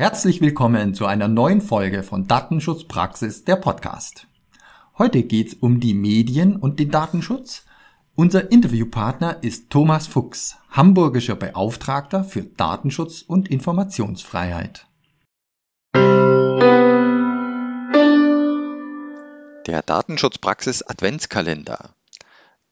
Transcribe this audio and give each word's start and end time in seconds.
Herzlich 0.00 0.40
willkommen 0.40 0.94
zu 0.94 1.06
einer 1.06 1.26
neuen 1.26 1.60
Folge 1.60 2.04
von 2.04 2.28
Datenschutzpraxis, 2.28 3.42
der 3.42 3.56
Podcast. 3.56 4.28
Heute 4.96 5.24
geht's 5.24 5.54
um 5.54 5.80
die 5.80 5.92
Medien 5.92 6.54
und 6.54 6.78
den 6.78 6.92
Datenschutz. 6.92 7.64
Unser 8.14 8.52
Interviewpartner 8.52 9.42
ist 9.42 9.70
Thomas 9.70 10.06
Fuchs, 10.06 10.56
hamburgischer 10.70 11.34
Beauftragter 11.34 12.22
für 12.22 12.44
Datenschutz 12.44 13.22
und 13.22 13.48
Informationsfreiheit. 13.48 14.86
Der 19.66 19.82
Datenschutzpraxis 19.84 20.84
Adventskalender 20.84 21.96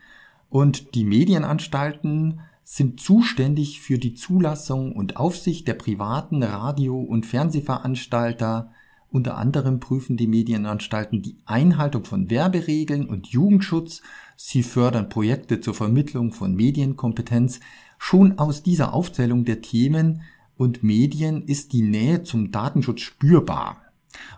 und 0.49 0.95
die 0.95 1.05
Medienanstalten 1.05 2.41
sind 2.65 3.01
zuständig 3.01 3.83
für 3.83 3.99
die 3.99 4.15
Zulassung 4.15 4.93
und 4.93 5.19
Aufsicht 5.19 5.69
der 5.69 5.75
privaten 5.75 6.43
Radio- 6.43 6.99
und 6.99 7.27
Fernsehveranstalter. 7.27 8.71
Unter 9.11 9.37
anderem 9.37 9.79
prüfen 9.79 10.17
die 10.17 10.27
Medienanstalten 10.27 11.21
die 11.21 11.37
Einhaltung 11.45 12.07
von 12.07 12.31
Werberegeln 12.31 13.07
und 13.07 13.27
Jugendschutz. 13.27 14.01
Sie 14.37 14.63
fördern 14.63 15.11
Projekte 15.11 15.61
zur 15.61 15.75
Vermittlung 15.75 16.33
von 16.33 16.55
Medienkompetenz. 16.55 17.61
Schon 17.99 18.39
aus 18.39 18.63
dieser 18.63 18.95
Aufzählung 18.95 19.45
der 19.45 19.61
Themen 19.61 20.23
und 20.57 20.83
Medien 20.83 21.43
ist 21.43 21.73
die 21.73 21.83
Nähe 21.83 22.23
zum 22.23 22.51
Datenschutz 22.51 23.01
spürbar. 23.01 23.83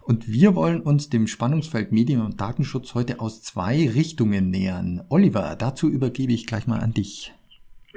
Und 0.03 0.29
wir 0.29 0.55
wollen 0.55 0.81
uns 0.81 1.09
dem 1.09 1.27
Spannungsfeld 1.27 1.93
Medien 1.93 2.21
und 2.21 2.41
Datenschutz 2.41 2.95
heute 2.95 3.21
aus 3.21 3.43
zwei 3.43 3.89
Richtungen 3.95 4.51
nähern. 4.51 5.03
Oliver, 5.09 5.57
dazu 5.59 5.89
übergebe 5.89 6.33
ich 6.33 6.47
gleich 6.47 6.67
mal 6.67 6.81
an 6.81 6.93
dich. 6.93 7.33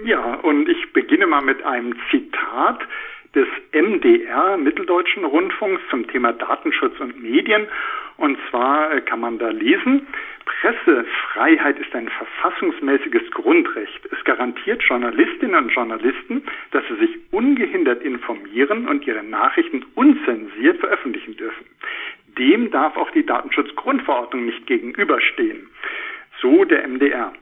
Ja, 0.06 0.36
und 0.42 0.68
ich 0.70 0.94
beginne 0.94 1.28
mal 1.28 1.42
mit 1.42 1.64
einem 1.64 1.96
Zitat 2.12 2.80
des 3.36 3.48
MDR, 3.72 4.58
Mitteldeutschen 4.58 5.26
Rundfunks, 5.26 5.82
zum 5.90 6.08
Thema 6.08 6.34
Datenschutz 6.34 7.00
und 7.00 7.22
Medien. 7.22 7.68
Und 8.18 8.38
zwar 8.50 8.94
äh, 8.94 9.02
kann 9.02 9.20
man 9.20 9.40
da 9.40 9.50
lesen, 9.50 10.08
Pressefreiheit 10.46 11.80
ist 11.80 11.94
ein 11.96 12.10
verfassungsmäßiges 12.10 13.32
Grundrecht. 13.32 14.06
Es 14.12 14.24
garantiert 14.24 14.84
Journalistinnen 14.84 15.56
und 15.56 15.70
Journalisten, 15.72 16.44
dass 16.72 16.84
sie 16.90 17.06
sich 17.06 17.18
ungehindert 17.32 18.04
informieren 18.04 18.88
und 18.88 19.08
ihre 19.08 19.24
Nachrichten 19.24 19.86
unzensiert 19.96 20.80
veröffentlichen 20.80 21.36
dürfen. 21.38 21.66
Dem 22.38 22.72
darf 22.72 22.98
auch 22.98 23.12
die 23.12 23.26
Datenschutzgrundverordnung 23.26 24.46
nicht 24.46 24.68
gegenüberstehen. 24.68 25.70
So 26.42 26.66
der 26.66 26.88
MDR. 26.88 27.34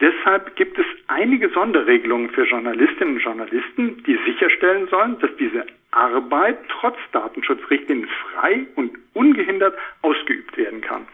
Deshalb 0.00 0.56
gibt 0.56 0.78
es 0.78 0.86
einige 1.24 1.48
Sonderregelungen 1.48 2.28
für 2.28 2.44
Journalistinnen 2.44 3.14
und 3.14 3.22
Journalisten, 3.22 4.02
die 4.06 4.18
sicherstellen 4.26 4.88
sollen, 4.88 5.18
dass 5.20 5.30
diese 5.38 5.64
Arbeit 5.90 6.58
trotz 6.68 6.98
Datenschutzrichtlinien 7.12 8.06
frei 8.08 8.66
und 8.74 8.90
ungehindert 9.14 9.74
ausgeübt 10.02 10.54
werden 10.58 10.82
kann. 10.82 11.06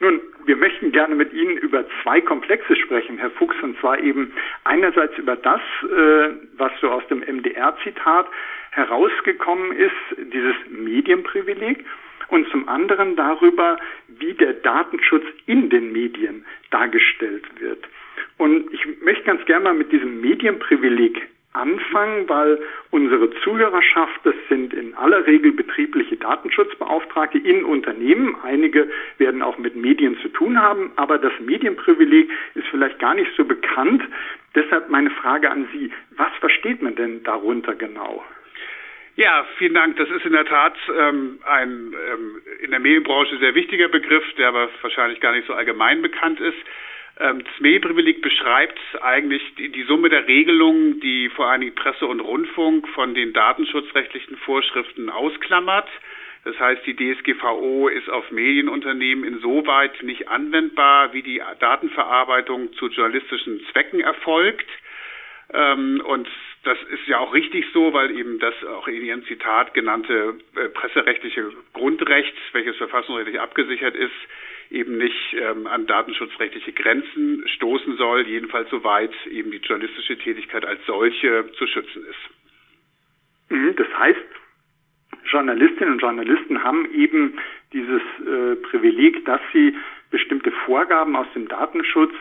Nun, 0.00 0.20
wir 0.44 0.56
möchten 0.56 0.92
gerne 0.92 1.14
mit 1.14 1.32
Ihnen 1.32 1.56
über 1.56 1.82
zwei 2.02 2.20
Komplexe 2.20 2.76
sprechen, 2.76 3.16
Herr 3.16 3.30
Fuchs, 3.30 3.56
und 3.62 3.78
zwar 3.78 3.98
eben 4.00 4.34
einerseits 4.64 5.16
über 5.16 5.34
das, 5.34 5.62
äh, 5.84 6.34
was 6.58 6.72
so 6.82 6.90
aus 6.90 7.06
dem 7.08 7.20
MDR-Zitat 7.20 8.26
herausgekommen 8.70 9.72
ist, 9.72 10.30
dieses 10.30 10.56
Medienprivileg, 10.68 11.86
und 12.28 12.46
zum 12.50 12.68
anderen 12.68 13.16
darüber, 13.16 13.78
wie 14.08 14.34
der 14.34 14.52
Datenschutz 14.52 15.24
in 15.46 15.70
den 15.70 15.92
Medien 15.92 16.44
dargestellt 16.70 17.44
wird. 17.58 17.86
Und 18.38 18.72
ich 18.72 18.84
möchte 19.02 19.24
ganz 19.24 19.44
gerne 19.46 19.64
mal 19.64 19.74
mit 19.74 19.92
diesem 19.92 20.20
Medienprivileg 20.20 21.28
anfangen, 21.54 22.28
weil 22.28 22.58
unsere 22.90 23.30
Zuhörerschaft, 23.42 24.20
das 24.24 24.34
sind 24.48 24.74
in 24.74 24.94
aller 24.94 25.26
Regel 25.26 25.52
betriebliche 25.52 26.16
Datenschutzbeauftragte 26.16 27.38
in 27.38 27.64
Unternehmen. 27.64 28.36
Einige 28.42 28.90
werden 29.18 29.40
auch 29.40 29.56
mit 29.56 29.76
Medien 29.76 30.18
zu 30.20 30.28
tun 30.28 30.60
haben, 30.60 30.92
aber 30.96 31.18
das 31.18 31.32
Medienprivileg 31.40 32.28
ist 32.54 32.66
vielleicht 32.70 32.98
gar 32.98 33.14
nicht 33.14 33.30
so 33.36 33.44
bekannt. 33.44 34.02
Deshalb 34.54 34.90
meine 34.90 35.10
Frage 35.10 35.50
an 35.50 35.68
Sie, 35.72 35.92
was 36.16 36.32
versteht 36.40 36.82
man 36.82 36.96
denn 36.96 37.22
darunter 37.22 37.74
genau? 37.76 38.24
Ja, 39.16 39.46
vielen 39.58 39.74
Dank. 39.74 39.96
Das 39.96 40.10
ist 40.10 40.26
in 40.26 40.32
der 40.32 40.44
Tat 40.44 40.76
ähm, 40.98 41.38
ein 41.44 41.70
ähm, 41.70 42.42
in 42.62 42.72
der 42.72 42.80
Medienbranche 42.80 43.38
sehr 43.38 43.54
wichtiger 43.54 43.86
Begriff, 43.86 44.24
der 44.34 44.48
aber 44.48 44.68
wahrscheinlich 44.82 45.20
gar 45.20 45.30
nicht 45.30 45.46
so 45.46 45.54
allgemein 45.54 46.02
bekannt 46.02 46.40
ist. 46.40 46.58
Ähm, 47.20 47.44
das 47.44 47.60
Medienprivileg 47.60 48.22
beschreibt 48.22 48.78
eigentlich 49.02 49.42
die, 49.56 49.82
Summe 49.84 50.08
der 50.08 50.26
Regelungen, 50.26 51.00
die 51.00 51.28
vor 51.30 51.46
allen 51.46 51.60
Dingen 51.60 51.74
Presse 51.74 52.06
und 52.06 52.20
Rundfunk 52.20 52.88
von 52.88 53.14
den 53.14 53.32
datenschutzrechtlichen 53.32 54.36
Vorschriften 54.38 55.10
ausklammert. 55.10 55.88
Das 56.44 56.58
heißt, 56.58 56.84
die 56.86 56.96
DSGVO 56.96 57.88
ist 57.88 58.10
auf 58.10 58.30
Medienunternehmen 58.30 59.24
insoweit 59.24 60.02
nicht 60.02 60.28
anwendbar, 60.28 61.12
wie 61.14 61.22
die 61.22 61.40
Datenverarbeitung 61.60 62.72
zu 62.74 62.88
journalistischen 62.88 63.64
Zwecken 63.72 64.00
erfolgt. 64.00 64.68
Ähm, 65.52 66.02
und 66.04 66.28
das 66.64 66.78
ist 66.90 67.06
ja 67.06 67.18
auch 67.18 67.32
richtig 67.32 67.66
so, 67.72 67.92
weil 67.92 68.10
eben 68.10 68.38
das 68.40 68.54
auch 68.64 68.88
in 68.88 69.04
Ihrem 69.04 69.24
Zitat 69.26 69.72
genannte 69.72 70.34
äh, 70.56 70.68
presserechtliche 70.68 71.50
Grundrecht, 71.72 72.34
welches 72.52 72.76
verfassungsrechtlich 72.76 73.40
abgesichert 73.40 73.94
ist, 73.94 74.12
eben 74.74 74.98
nicht 74.98 75.34
ähm, 75.34 75.66
an 75.66 75.86
datenschutzrechtliche 75.86 76.72
Grenzen 76.72 77.46
stoßen 77.48 77.96
soll, 77.96 78.26
jedenfalls 78.26 78.68
soweit 78.70 79.12
eben 79.26 79.50
die 79.50 79.58
journalistische 79.58 80.18
Tätigkeit 80.18 80.64
als 80.64 80.80
solche 80.86 81.50
zu 81.52 81.66
schützen 81.66 82.04
ist. 82.04 83.50
Mhm, 83.50 83.76
das 83.76 83.86
heißt, 83.96 84.20
Journalistinnen 85.30 85.94
und 85.94 86.02
Journalisten 86.02 86.62
haben 86.62 86.90
eben 86.92 87.38
dieses 87.72 88.02
äh, 88.26 88.56
Privileg, 88.56 89.24
dass 89.24 89.40
sie 89.52 89.74
bestimmte 90.10 90.50
Vorgaben 90.66 91.16
aus 91.16 91.26
dem 91.34 91.48
Datenschutz 91.48 92.12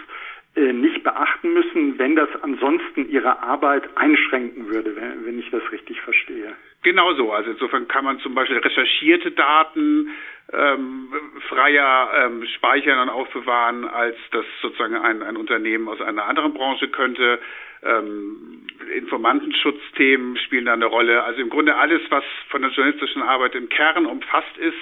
nicht 0.55 1.03
beachten 1.03 1.53
müssen, 1.53 1.97
wenn 1.97 2.15
das 2.15 2.29
ansonsten 2.41 3.09
ihre 3.09 3.41
Arbeit 3.41 3.83
einschränken 3.95 4.67
würde, 4.67 4.95
wenn, 4.95 5.25
wenn 5.25 5.39
ich 5.39 5.49
das 5.49 5.63
richtig 5.71 5.99
verstehe. 6.01 6.55
Genau 6.83 7.13
so. 7.13 7.31
Also 7.31 7.51
insofern 7.51 7.87
kann 7.87 8.05
man 8.05 8.19
zum 8.19 8.35
Beispiel 8.35 8.57
recherchierte 8.57 9.31
Daten 9.31 10.09
ähm, 10.51 11.07
freier 11.47 12.09
ähm, 12.15 12.45
speichern 12.55 12.99
und 12.99 13.09
aufbewahren, 13.09 13.85
als 13.85 14.17
das 14.31 14.45
sozusagen 14.61 14.95
ein, 14.95 15.23
ein 15.23 15.37
Unternehmen 15.37 15.87
aus 15.87 16.01
einer 16.01 16.25
anderen 16.25 16.53
Branche 16.53 16.89
könnte. 16.89 17.39
Ähm, 17.81 18.67
Informantenschutzthemen 18.95 20.37
spielen 20.37 20.65
da 20.65 20.73
eine 20.73 20.85
Rolle. 20.85 21.23
Also 21.23 21.41
im 21.41 21.49
Grunde 21.49 21.75
alles, 21.75 22.01
was 22.09 22.23
von 22.49 22.61
der 22.61 22.71
journalistischen 22.71 23.21
Arbeit 23.21 23.55
im 23.55 23.69
Kern 23.69 24.05
umfasst 24.05 24.57
ist, 24.57 24.73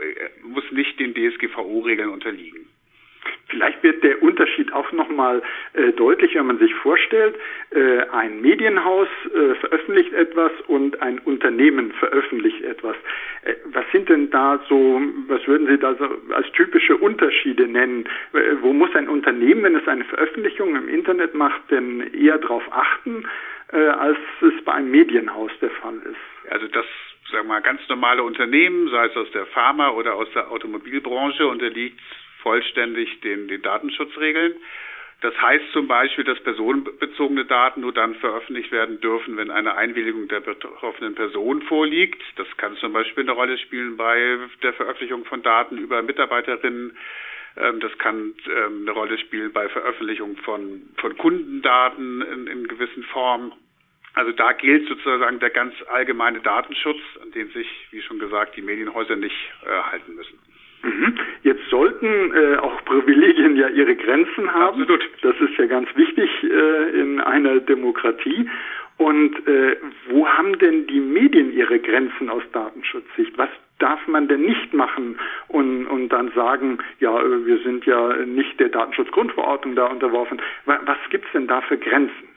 äh, 0.00 0.46
muss 0.46 0.64
nicht 0.72 0.98
den 0.98 1.14
DSGVO-Regeln 1.14 2.08
unterliegen. 2.08 2.66
Vielleicht 3.52 3.82
wird 3.82 4.02
der 4.02 4.22
Unterschied 4.22 4.72
auch 4.72 4.90
nochmal 4.92 5.42
äh, 5.74 5.92
deutlich, 5.92 6.34
wenn 6.34 6.46
man 6.46 6.58
sich 6.58 6.74
vorstellt, 6.74 7.36
äh, 7.70 8.00
ein 8.10 8.40
Medienhaus 8.40 9.08
äh, 9.26 9.54
veröffentlicht 9.56 10.12
etwas 10.14 10.50
und 10.66 11.00
ein 11.02 11.18
Unternehmen 11.18 11.92
veröffentlicht 11.92 12.62
etwas. 12.62 12.96
Äh, 13.42 13.54
was 13.66 13.84
sind 13.92 14.08
denn 14.08 14.30
da 14.30 14.58
so, 14.68 15.00
was 15.28 15.46
würden 15.46 15.66
Sie 15.66 15.78
da 15.78 15.94
so 15.94 16.08
als 16.34 16.50
typische 16.52 16.96
Unterschiede 16.96 17.68
nennen? 17.68 18.06
Äh, 18.32 18.56
wo 18.62 18.72
muss 18.72 18.94
ein 18.94 19.08
Unternehmen, 19.08 19.62
wenn 19.62 19.76
es 19.76 19.86
eine 19.86 20.04
Veröffentlichung 20.04 20.74
im 20.74 20.88
Internet 20.88 21.34
macht, 21.34 21.70
denn 21.70 22.12
eher 22.14 22.38
darauf 22.38 22.64
achten, 22.72 23.24
äh, 23.72 23.76
als 23.76 24.18
es 24.40 24.64
bei 24.64 24.72
einem 24.72 24.90
Medienhaus 24.90 25.50
der 25.60 25.70
Fall 25.70 25.96
ist? 25.96 26.50
Also 26.50 26.66
das 26.68 26.86
sagen 27.30 27.46
wir 27.48 27.54
mal, 27.54 27.62
ganz 27.62 27.80
normale 27.88 28.22
Unternehmen, 28.22 28.90
sei 28.90 29.06
es 29.06 29.16
aus 29.16 29.30
der 29.30 29.46
Pharma 29.46 29.90
oder 29.90 30.14
aus 30.14 30.28
der 30.34 30.50
Automobilbranche, 30.50 31.46
unterliegt 31.46 31.98
vollständig 32.42 33.20
den, 33.20 33.48
den 33.48 33.62
Datenschutzregeln. 33.62 34.54
Das 35.22 35.40
heißt 35.40 35.66
zum 35.72 35.86
Beispiel, 35.86 36.24
dass 36.24 36.40
personenbezogene 36.40 37.44
Daten 37.44 37.80
nur 37.80 37.92
dann 37.92 38.16
veröffentlicht 38.16 38.72
werden 38.72 39.00
dürfen, 39.00 39.36
wenn 39.36 39.52
eine 39.52 39.76
Einwilligung 39.76 40.26
der 40.26 40.40
betroffenen 40.40 41.14
Person 41.14 41.62
vorliegt. 41.62 42.20
Das 42.34 42.48
kann 42.56 42.76
zum 42.78 42.92
Beispiel 42.92 43.22
eine 43.22 43.30
Rolle 43.30 43.56
spielen 43.58 43.96
bei 43.96 44.38
der 44.64 44.72
Veröffentlichung 44.72 45.24
von 45.24 45.42
Daten 45.42 45.78
über 45.78 46.02
Mitarbeiterinnen. 46.02 46.96
Ähm, 47.56 47.78
das 47.78 47.96
kann 47.98 48.34
ähm, 48.46 48.82
eine 48.82 48.90
Rolle 48.90 49.16
spielen 49.18 49.52
bei 49.52 49.68
Veröffentlichung 49.68 50.36
von, 50.38 50.82
von 50.96 51.16
Kundendaten 51.16 52.22
in, 52.22 52.46
in 52.48 52.66
gewissen 52.66 53.04
Formen. 53.04 53.52
Also 54.14 54.32
da 54.32 54.52
gilt 54.52 54.88
sozusagen 54.88 55.38
der 55.38 55.50
ganz 55.50 55.74
allgemeine 55.88 56.40
Datenschutz, 56.40 57.00
an 57.22 57.30
den 57.30 57.48
sich, 57.50 57.68
wie 57.92 58.02
schon 58.02 58.18
gesagt, 58.18 58.56
die 58.56 58.62
Medienhäuser 58.62 59.14
nicht 59.14 59.36
äh, 59.64 59.68
halten 59.68 60.16
müssen. 60.16 60.38
Mhm. 60.82 61.14
Jetzt 61.42 61.68
sollten 61.70 62.32
äh, 62.34 62.56
auch 62.56 62.84
Privilegien 62.84 63.56
ja 63.56 63.68
ihre 63.68 63.94
Grenzen 63.94 64.52
haben. 64.52 64.80
Absolut. 64.82 65.08
Das 65.22 65.36
ist 65.40 65.56
ja 65.56 65.66
ganz 65.66 65.88
wichtig 65.96 66.30
äh, 66.42 67.00
in 67.00 67.20
einer 67.20 67.60
Demokratie. 67.60 68.48
Und 68.98 69.46
äh, 69.46 69.76
wo 70.10 70.28
haben 70.28 70.58
denn 70.58 70.86
die 70.86 71.00
Medien 71.00 71.52
ihre 71.52 71.78
Grenzen 71.78 72.30
aus 72.30 72.42
Datenschutzsicht? 72.52 73.36
Was 73.38 73.48
darf 73.82 74.06
man 74.06 74.28
denn 74.28 74.42
nicht 74.42 74.72
machen 74.72 75.18
und, 75.48 75.86
und 75.86 76.08
dann 76.10 76.30
sagen, 76.32 76.78
ja, 77.00 77.12
wir 77.44 77.58
sind 77.58 77.84
ja 77.84 78.14
nicht 78.24 78.58
der 78.60 78.68
Datenschutzgrundverordnung 78.68 79.74
da 79.74 79.86
unterworfen. 79.86 80.40
Was 80.66 80.98
gibt's 81.10 81.28
denn 81.34 81.48
da 81.48 81.60
für 81.62 81.76
Grenzen? 81.76 82.31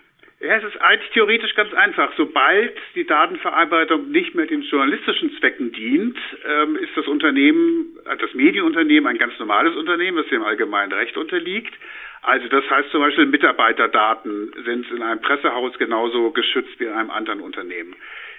Ja, 0.45 0.57
es 0.57 0.63
ist 0.63 0.79
eigentlich 0.79 1.09
theoretisch 1.11 1.55
ganz 1.55 1.73
einfach. 1.73 2.13
Sobald 2.17 2.77
die 2.93 3.05
Datenverarbeitung 3.05 4.11
nicht 4.11 4.35
mehr 4.35 4.45
den 4.45 4.61
journalistischen 4.61 5.35
Zwecken 5.39 5.71
dient, 5.71 6.17
ähm, 6.47 6.75
ist 6.75 6.95
das 6.95 7.07
Unternehmen, 7.07 7.97
äh, 8.05 8.15
das 8.17 8.31
Medienunternehmen 8.35 9.07
ein 9.07 9.17
ganz 9.17 9.37
normales 9.39 9.75
Unternehmen, 9.75 10.17
das 10.17 10.27
dem 10.27 10.43
allgemeinen 10.43 10.91
Recht 10.91 11.17
unterliegt. 11.17 11.73
Also 12.21 12.47
das 12.47 12.69
heißt 12.69 12.91
zum 12.91 13.01
Beispiel 13.01 13.25
Mitarbeiterdaten 13.25 14.53
sind 14.65 14.91
in 14.91 15.01
einem 15.01 15.21
Pressehaus 15.21 15.75
genauso 15.79 16.29
geschützt 16.29 16.79
wie 16.79 16.85
in 16.85 16.93
einem 16.93 17.09
anderen 17.09 17.39
Unternehmen. 17.39 17.95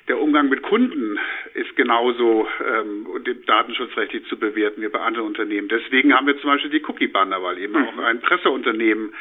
Der 0.06 0.20
Umgang 0.20 0.48
mit 0.48 0.62
Kunden 0.62 1.18
ist 1.54 1.74
genauso 1.74 2.46
ähm, 2.64 3.08
datenschutzrechtlich 3.46 4.24
zu 4.26 4.38
bewerten 4.38 4.80
wie 4.80 4.88
bei 4.88 5.00
anderen 5.00 5.26
Unternehmen. 5.26 5.66
Deswegen 5.66 6.14
haben 6.14 6.28
wir 6.28 6.38
zum 6.38 6.50
Beispiel 6.50 6.70
die 6.70 6.84
Cookie-Banner, 6.84 7.42
weil 7.42 7.58
eben 7.58 7.72
mhm. 7.72 7.88
auch 7.88 7.98
ein 7.98 8.20
Presseunternehmen 8.20 9.12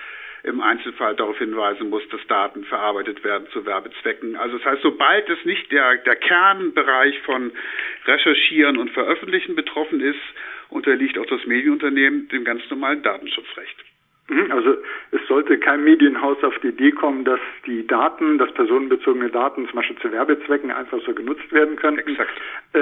im 0.45 0.61
Einzelfall 0.61 1.15
darauf 1.15 1.37
hinweisen 1.37 1.89
muss, 1.89 2.07
dass 2.09 2.25
Daten 2.27 2.63
verarbeitet 2.65 3.23
werden 3.23 3.47
zu 3.51 3.65
Werbezwecken. 3.65 4.35
Also 4.35 4.57
das 4.57 4.65
heißt, 4.65 4.81
sobald 4.81 5.29
es 5.29 5.43
nicht 5.45 5.71
der, 5.71 5.97
der 5.97 6.15
Kernbereich 6.15 7.19
von 7.21 7.51
Recherchieren 8.05 8.77
und 8.77 8.91
Veröffentlichen 8.91 9.55
betroffen 9.55 10.01
ist, 10.01 10.19
unterliegt 10.69 11.17
auch 11.17 11.25
das 11.25 11.45
Medienunternehmen 11.45 12.27
dem 12.29 12.43
ganz 12.43 12.61
normalen 12.69 13.01
Datenschutzrecht. 13.01 13.75
Mhm, 14.27 14.51
also 14.51 14.77
es 15.11 15.21
sollte 15.27 15.59
kein 15.59 15.83
Medienhaus 15.83 16.43
auf 16.43 16.57
die 16.59 16.69
Idee 16.69 16.91
kommen, 16.91 17.25
dass 17.25 17.39
die 17.67 17.85
Daten, 17.85 18.39
dass 18.39 18.51
personenbezogene 18.53 19.29
Daten 19.29 19.67
zum 19.67 19.75
Beispiel 19.75 19.97
zu 19.97 20.11
Werbezwecken 20.11 20.71
einfach 20.71 20.99
so 21.05 21.13
genutzt 21.13 21.51
werden 21.51 21.75
können. 21.75 21.99
Äh, 22.73 22.79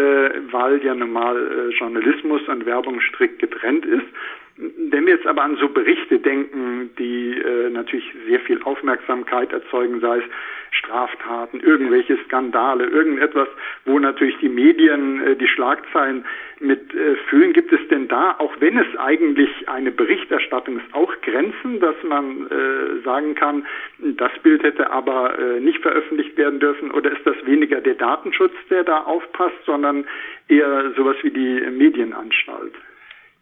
weil 0.51 0.83
ja 0.83 0.95
normal 0.95 1.35
äh, 1.37 1.75
Journalismus 1.77 2.47
und 2.47 2.65
Werbung 2.65 3.01
strikt 3.01 3.39
getrennt 3.39 3.85
ist. 3.85 4.05
Wenn 4.55 5.07
wir 5.07 5.15
jetzt 5.15 5.25
aber 5.25 5.41
an 5.41 5.57
so 5.57 5.67
Berichte 5.67 6.19
denken, 6.19 6.91
die 6.99 7.31
äh, 7.39 7.69
natürlich 7.71 8.05
sehr 8.27 8.39
viel 8.41 8.61
Aufmerksamkeit 8.63 9.51
erzeugen, 9.51 9.99
sei 9.99 10.19
es 10.19 10.23
Straftaten, 10.69 11.59
irgendwelche 11.59 12.17
Skandale, 12.25 12.85
irgendetwas, 12.85 13.47
wo 13.85 13.97
natürlich 13.97 14.37
die 14.37 14.49
Medien 14.49 15.21
äh, 15.21 15.35
die 15.35 15.47
Schlagzeilen 15.47 16.25
mit 16.59 16.93
äh, 16.93 17.15
füllen, 17.29 17.53
gibt 17.53 17.73
es 17.73 17.79
denn 17.89 18.07
da, 18.07 18.35
auch 18.37 18.53
wenn 18.59 18.77
es 18.77 18.87
eigentlich 18.97 19.49
eine 19.67 19.91
Berichterstattung 19.91 20.77
ist, 20.77 20.93
auch 20.93 21.13
Grenzen, 21.21 21.79
dass 21.79 21.95
man 22.03 22.47
äh, 22.47 23.01
sagen 23.03 23.33
kann, 23.33 23.65
das 23.99 24.31
Bild 24.43 24.61
hätte 24.61 24.91
aber 24.91 25.37
äh, 25.37 25.59
nicht 25.61 25.79
veröffentlicht 25.79 26.37
werden 26.37 26.59
dürfen 26.59 26.91
oder 26.91 27.11
ist 27.11 27.25
das 27.25 27.35
weniger 27.45 27.81
der 27.81 27.95
Datenschutz, 27.95 28.53
der 28.69 28.83
da 28.83 28.99
aufpasst, 28.99 29.57
sondern 29.65 30.05
eher 30.47 30.91
sowas 30.95 31.17
wie 31.23 31.31
die 31.31 31.61
Medienanstalt? 31.71 32.73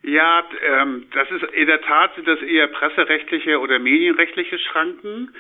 Ja, 0.04 0.44
ähm, 0.66 1.06
das 1.14 1.30
ist 1.30 1.44
in 1.54 1.68
der 1.68 1.82
Tat 1.82 2.16
sind 2.16 2.28
das 2.28 2.42
eher 2.42 2.68
presserechtliche 2.68 3.60
oder 3.60 3.78
medienrechtliche 3.78 4.58
Schranken, 4.58 5.34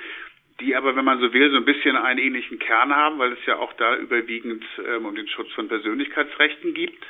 die 0.60 0.75
aber, 0.75 0.96
wenn 0.96 1.06
man 1.06 1.19
so 1.19 1.34
will, 1.34 1.50
so 1.50 1.58
ein 1.58 1.66
bisschen 1.66 1.98
einen 1.98 2.19
ähnlichen 2.19 2.60
Kern 2.60 2.96
haben, 2.96 3.18
weil 3.18 3.31
es 3.34 3.46
ja 3.48 3.58
auch 3.58 3.74
da 3.74 3.96
überwiegend 3.98 4.63
ähm, 4.88 5.06
um 5.06 5.16
den 5.16 5.28
Schutz 5.28 5.52
von 5.54 5.68
Persönlichkeitsrechten 5.68 6.75
gibt, 6.75 7.04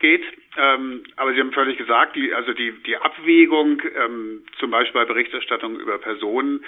geht. 0.00 0.24
Ähm, 0.58 1.04
aber 1.16 1.32
Sie 1.32 1.40
haben 1.40 1.52
völlig 1.52 1.78
gesagt, 1.78 2.16
die, 2.16 2.34
also 2.34 2.52
die, 2.52 2.72
die 2.82 2.96
Abwägung, 2.96 3.80
ähm, 3.96 4.44
zum 4.58 4.70
Beispiel 4.70 5.00
bei 5.00 5.06
Berichterstattung 5.06 5.80
über 5.80 5.98
Personen, 5.98 6.64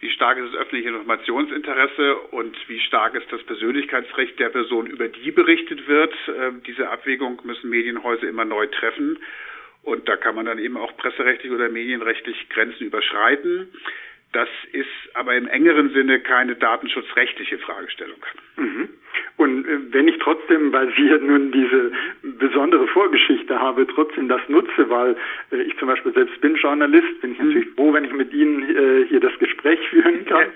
wie 0.00 0.10
stark 0.10 0.36
ist 0.38 0.52
das 0.52 0.60
öffentliche 0.60 0.88
Informationsinteresse 0.88 2.16
und 2.32 2.56
wie 2.68 2.80
stark 2.80 3.14
ist 3.14 3.32
das 3.32 3.42
Persönlichkeitsrecht 3.44 4.38
der 4.38 4.50
Person, 4.50 4.86
über 4.86 5.08
die 5.08 5.30
berichtet 5.30 5.86
wird. 5.86 6.14
Ähm, 6.28 6.62
diese 6.66 6.90
Abwägung 6.90 7.40
müssen 7.44 7.70
Medienhäuser 7.70 8.28
immer 8.28 8.44
neu 8.44 8.66
treffen. 8.66 9.18
Und 9.86 10.08
da 10.08 10.16
kann 10.16 10.34
man 10.34 10.46
dann 10.46 10.58
eben 10.58 10.76
auch 10.76 10.96
presserechtlich 10.96 11.52
oder 11.52 11.68
medienrechtlich 11.68 12.48
Grenzen 12.48 12.88
überschreiten. 12.88 13.72
Das 14.32 14.48
ist 14.72 14.88
aber 15.14 15.34
im 15.34 15.48
engeren 15.48 15.90
Sinne 15.90 16.20
keine 16.20 16.56
datenschutzrechtliche 16.56 17.58
Fragestellung. 17.58 18.18
Mhm. 18.56 18.88
Und 19.36 19.66
äh, 19.66 19.78
wenn 19.92 20.08
ich 20.08 20.18
trotzdem, 20.18 20.72
weil 20.72 20.92
Sie 20.96 21.06
ja 21.08 21.18
nun 21.18 21.52
diese 21.52 21.92
besondere 22.22 22.86
Vorgeschichte 22.88 23.58
habe, 23.58 23.86
trotzdem 23.86 24.28
das 24.28 24.40
nutze, 24.48 24.88
weil 24.88 25.16
äh, 25.52 25.62
ich 25.62 25.76
zum 25.78 25.88
Beispiel 25.88 26.12
selbst 26.12 26.40
bin 26.40 26.56
Journalist, 26.56 27.20
bin 27.20 27.32
ich 27.32 27.38
mhm. 27.38 27.46
natürlich 27.46 27.68
froh, 27.74 27.92
wenn 27.92 28.04
ich 28.04 28.12
mit 28.12 28.32
Ihnen 28.32 28.62
äh, 28.62 29.06
hier 29.06 29.20
das 29.20 29.38
Gespräch 29.38 29.80
führen 29.88 30.24
kann. 30.26 30.46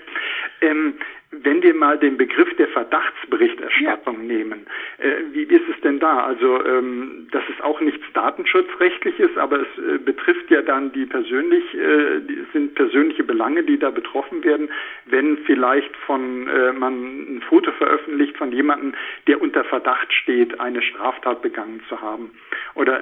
Ja. 0.61 0.69
Ähm, 0.69 0.93
wenn 1.31 1.63
wir 1.63 1.73
mal 1.73 1.97
den 1.97 2.17
Begriff 2.17 2.53
der 2.57 2.67
Verdachtsberichterstattung 2.67 4.27
ja. 4.27 4.35
nehmen, 4.37 4.65
äh, 4.97 5.11
wie 5.31 5.43
ist 5.43 5.63
es 5.73 5.79
denn 5.81 5.99
da? 5.99 6.25
Also 6.25 6.63
ähm, 6.65 7.27
das 7.31 7.43
ist 7.49 7.63
auch 7.63 7.79
nichts 7.79 8.03
Datenschutzrechtliches, 8.13 9.37
aber 9.37 9.61
es 9.61 9.83
äh, 9.83 9.97
betrifft 9.97 10.51
ja 10.51 10.61
dann 10.61 10.91
die 10.91 11.05
persönlich, 11.05 11.63
äh, 11.73 12.19
die 12.27 12.45
sind 12.51 12.75
persönliche 12.75 13.20
Belange, 13.41 13.63
die 13.63 13.79
da 13.79 13.89
betroffen 13.89 14.43
werden, 14.43 14.69
wenn 15.07 15.39
vielleicht 15.45 15.95
von 16.05 16.47
äh, 16.47 16.73
man 16.73 17.37
ein 17.37 17.41
Foto 17.49 17.71
veröffentlicht 17.71 18.37
von 18.37 18.51
jemandem, 18.51 18.93
der 19.25 19.41
unter 19.41 19.63
Verdacht 19.63 20.13
steht, 20.13 20.59
eine 20.59 20.79
Straftat 20.83 21.41
begangen 21.41 21.81
zu 21.89 21.99
haben. 21.99 22.29
Oder 22.75 23.01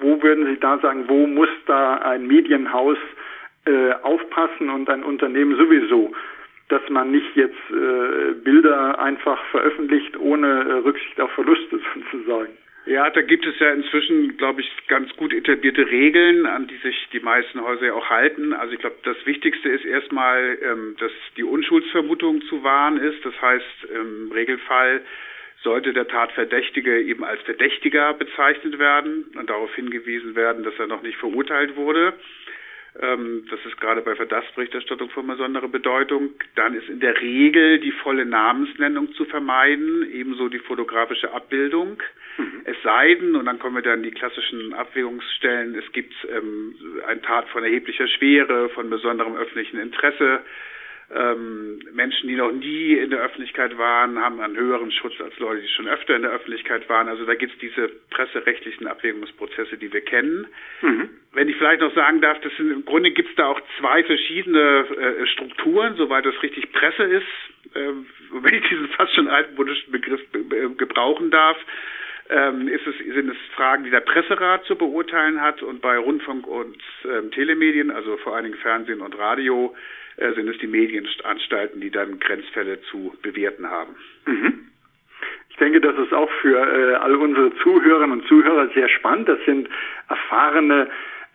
wo 0.00 0.22
würden 0.22 0.44
Sie 0.48 0.60
da 0.60 0.76
sagen, 0.80 1.04
wo 1.08 1.26
muss 1.26 1.48
da 1.64 1.94
ein 1.94 2.26
Medienhaus 2.26 2.98
äh, 3.64 3.92
aufpassen 4.02 4.68
und 4.68 4.90
ein 4.90 5.02
Unternehmen 5.02 5.56
sowieso? 5.56 6.12
dass 6.70 6.82
man 6.90 7.10
nicht 7.10 7.34
jetzt 7.34 7.56
äh, 7.70 8.34
Bilder 8.44 8.98
einfach 8.98 9.42
veröffentlicht 9.46 10.18
ohne 10.18 10.46
äh, 10.46 10.72
Rücksicht 10.84 11.18
auf 11.18 11.30
Verluste 11.30 11.80
sozusagen. 12.12 12.52
Ja, 12.88 13.10
da 13.10 13.20
gibt 13.20 13.44
es 13.44 13.58
ja 13.58 13.70
inzwischen, 13.70 14.38
glaube 14.38 14.62
ich, 14.62 14.70
ganz 14.86 15.14
gut 15.16 15.34
etablierte 15.34 15.90
Regeln, 15.90 16.46
an 16.46 16.68
die 16.68 16.78
sich 16.78 16.96
die 17.12 17.20
meisten 17.20 17.60
Häuser 17.60 17.88
ja 17.88 17.92
auch 17.92 18.08
halten. 18.08 18.54
Also 18.54 18.72
ich 18.72 18.80
glaube, 18.80 18.96
das 19.02 19.18
Wichtigste 19.26 19.68
ist 19.68 19.84
erstmal, 19.84 20.56
ähm, 20.62 20.96
dass 20.98 21.12
die 21.36 21.44
Unschuldsvermutung 21.44 22.40
zu 22.48 22.64
wahren 22.64 22.96
ist. 22.96 23.22
Das 23.26 23.38
heißt, 23.42 23.84
im 23.94 24.32
Regelfall 24.32 25.02
sollte 25.62 25.92
der 25.92 26.08
Tatverdächtige 26.08 27.02
eben 27.02 27.24
als 27.24 27.42
Verdächtiger 27.42 28.14
bezeichnet 28.14 28.78
werden 28.78 29.26
und 29.36 29.50
darauf 29.50 29.74
hingewiesen 29.74 30.34
werden, 30.34 30.64
dass 30.64 30.78
er 30.78 30.86
noch 30.86 31.02
nicht 31.02 31.18
verurteilt 31.18 31.76
wurde. 31.76 32.14
Ähm, 33.00 33.46
das 33.50 33.60
ist 33.64 33.80
gerade 33.80 34.02
bei 34.02 34.14
Verdachtsberichterstattung 34.16 35.10
von 35.10 35.26
besonderer 35.26 35.68
Bedeutung. 35.68 36.30
Dann 36.56 36.74
ist 36.74 36.88
in 36.88 37.00
der 37.00 37.20
Regel 37.20 37.78
die 37.78 37.92
volle 37.92 38.24
Namensnennung 38.24 39.12
zu 39.12 39.24
vermeiden, 39.24 40.08
ebenso 40.12 40.48
die 40.48 40.58
fotografische 40.58 41.32
Abbildung. 41.32 42.02
Mhm. 42.38 42.62
Es 42.64 42.76
sei 42.82 43.14
denn, 43.14 43.36
und 43.36 43.46
dann 43.46 43.58
kommen 43.58 43.76
wir 43.76 43.82
dann 43.82 44.02
die 44.02 44.10
klassischen 44.10 44.74
Abwägungsstellen, 44.74 45.76
es 45.76 45.90
gibt 45.92 46.14
ähm, 46.34 46.74
ein 47.06 47.22
Tat 47.22 47.48
von 47.50 47.62
erheblicher 47.62 48.08
Schwere, 48.08 48.68
von 48.70 48.90
besonderem 48.90 49.36
öffentlichen 49.36 49.78
Interesse, 49.78 50.40
Ähm, 51.10 51.80
Menschen, 51.92 52.28
die 52.28 52.36
noch 52.36 52.52
nie 52.52 52.92
in 52.92 53.08
der 53.08 53.20
Öffentlichkeit 53.20 53.78
waren, 53.78 54.18
haben 54.18 54.40
einen 54.40 54.56
höheren 54.56 54.92
Schutz 54.92 55.18
als 55.20 55.38
Leute, 55.38 55.62
die 55.62 55.68
schon 55.68 55.88
öfter 55.88 56.14
in 56.14 56.22
der 56.22 56.32
Öffentlichkeit 56.32 56.86
waren. 56.90 57.08
Also 57.08 57.24
da 57.24 57.34
gibt 57.34 57.54
es 57.54 57.58
diese 57.60 57.88
presserechtlichen 58.10 58.86
Abwägungsprozesse, 58.86 59.78
die 59.78 59.90
wir 59.90 60.02
kennen. 60.02 60.46
Mhm. 60.82 61.08
Wenn 61.32 61.48
ich 61.48 61.56
vielleicht 61.56 61.80
noch 61.80 61.94
sagen 61.94 62.20
darf, 62.20 62.38
das 62.42 62.54
sind, 62.58 62.70
im 62.70 62.84
Grunde 62.84 63.10
gibt 63.10 63.30
es 63.30 63.36
da 63.36 63.46
auch 63.46 63.60
zwei 63.78 64.04
verschiedene 64.04 64.86
äh, 65.20 65.26
Strukturen, 65.28 65.96
soweit 65.96 66.26
das 66.26 66.42
richtig 66.42 66.70
Presse 66.72 67.04
ist, 67.04 67.74
äh, 67.74 67.92
wenn 68.42 68.54
ich 68.54 68.68
diesen 68.68 68.88
fast 68.88 69.14
schon 69.14 69.28
altmodischen 69.28 69.90
Begriff 69.90 70.20
gebrauchen 70.76 71.30
darf 71.30 71.56
ähm, 72.30 72.68
ist 72.68 72.86
es, 72.86 72.96
sind 72.98 73.30
es 73.30 73.36
Fragen, 73.54 73.84
die 73.84 73.90
der 73.90 74.00
Presserat 74.00 74.64
zu 74.64 74.76
beurteilen 74.76 75.40
hat 75.40 75.62
und 75.62 75.80
bei 75.80 75.96
Rundfunk 75.96 76.46
und 76.46 76.76
ähm, 77.04 77.30
Telemedien, 77.30 77.90
also 77.90 78.16
vor 78.18 78.34
allen 78.34 78.44
Dingen 78.44 78.58
Fernsehen 78.58 79.00
und 79.00 79.18
Radio, 79.18 79.74
äh, 80.16 80.32
sind 80.34 80.48
es 80.48 80.58
die 80.58 80.66
Medienanstalten, 80.66 81.80
die 81.80 81.90
dann 81.90 82.18
Grenzfälle 82.18 82.80
zu 82.82 83.16
bewerten 83.22 83.70
haben. 83.70 83.94
Mhm. 84.26 84.66
Ich 85.50 85.56
denke, 85.56 85.80
das 85.80 85.96
ist 85.98 86.12
auch 86.12 86.30
für 86.40 86.56
äh, 86.56 86.94
all 86.94 87.16
unsere 87.16 87.54
Zuhörerinnen 87.56 88.20
und 88.20 88.28
Zuhörer 88.28 88.68
sehr 88.74 88.88
spannend. 88.88 89.28
Das 89.28 89.38
sind 89.44 89.68
erfahrene 90.08 90.88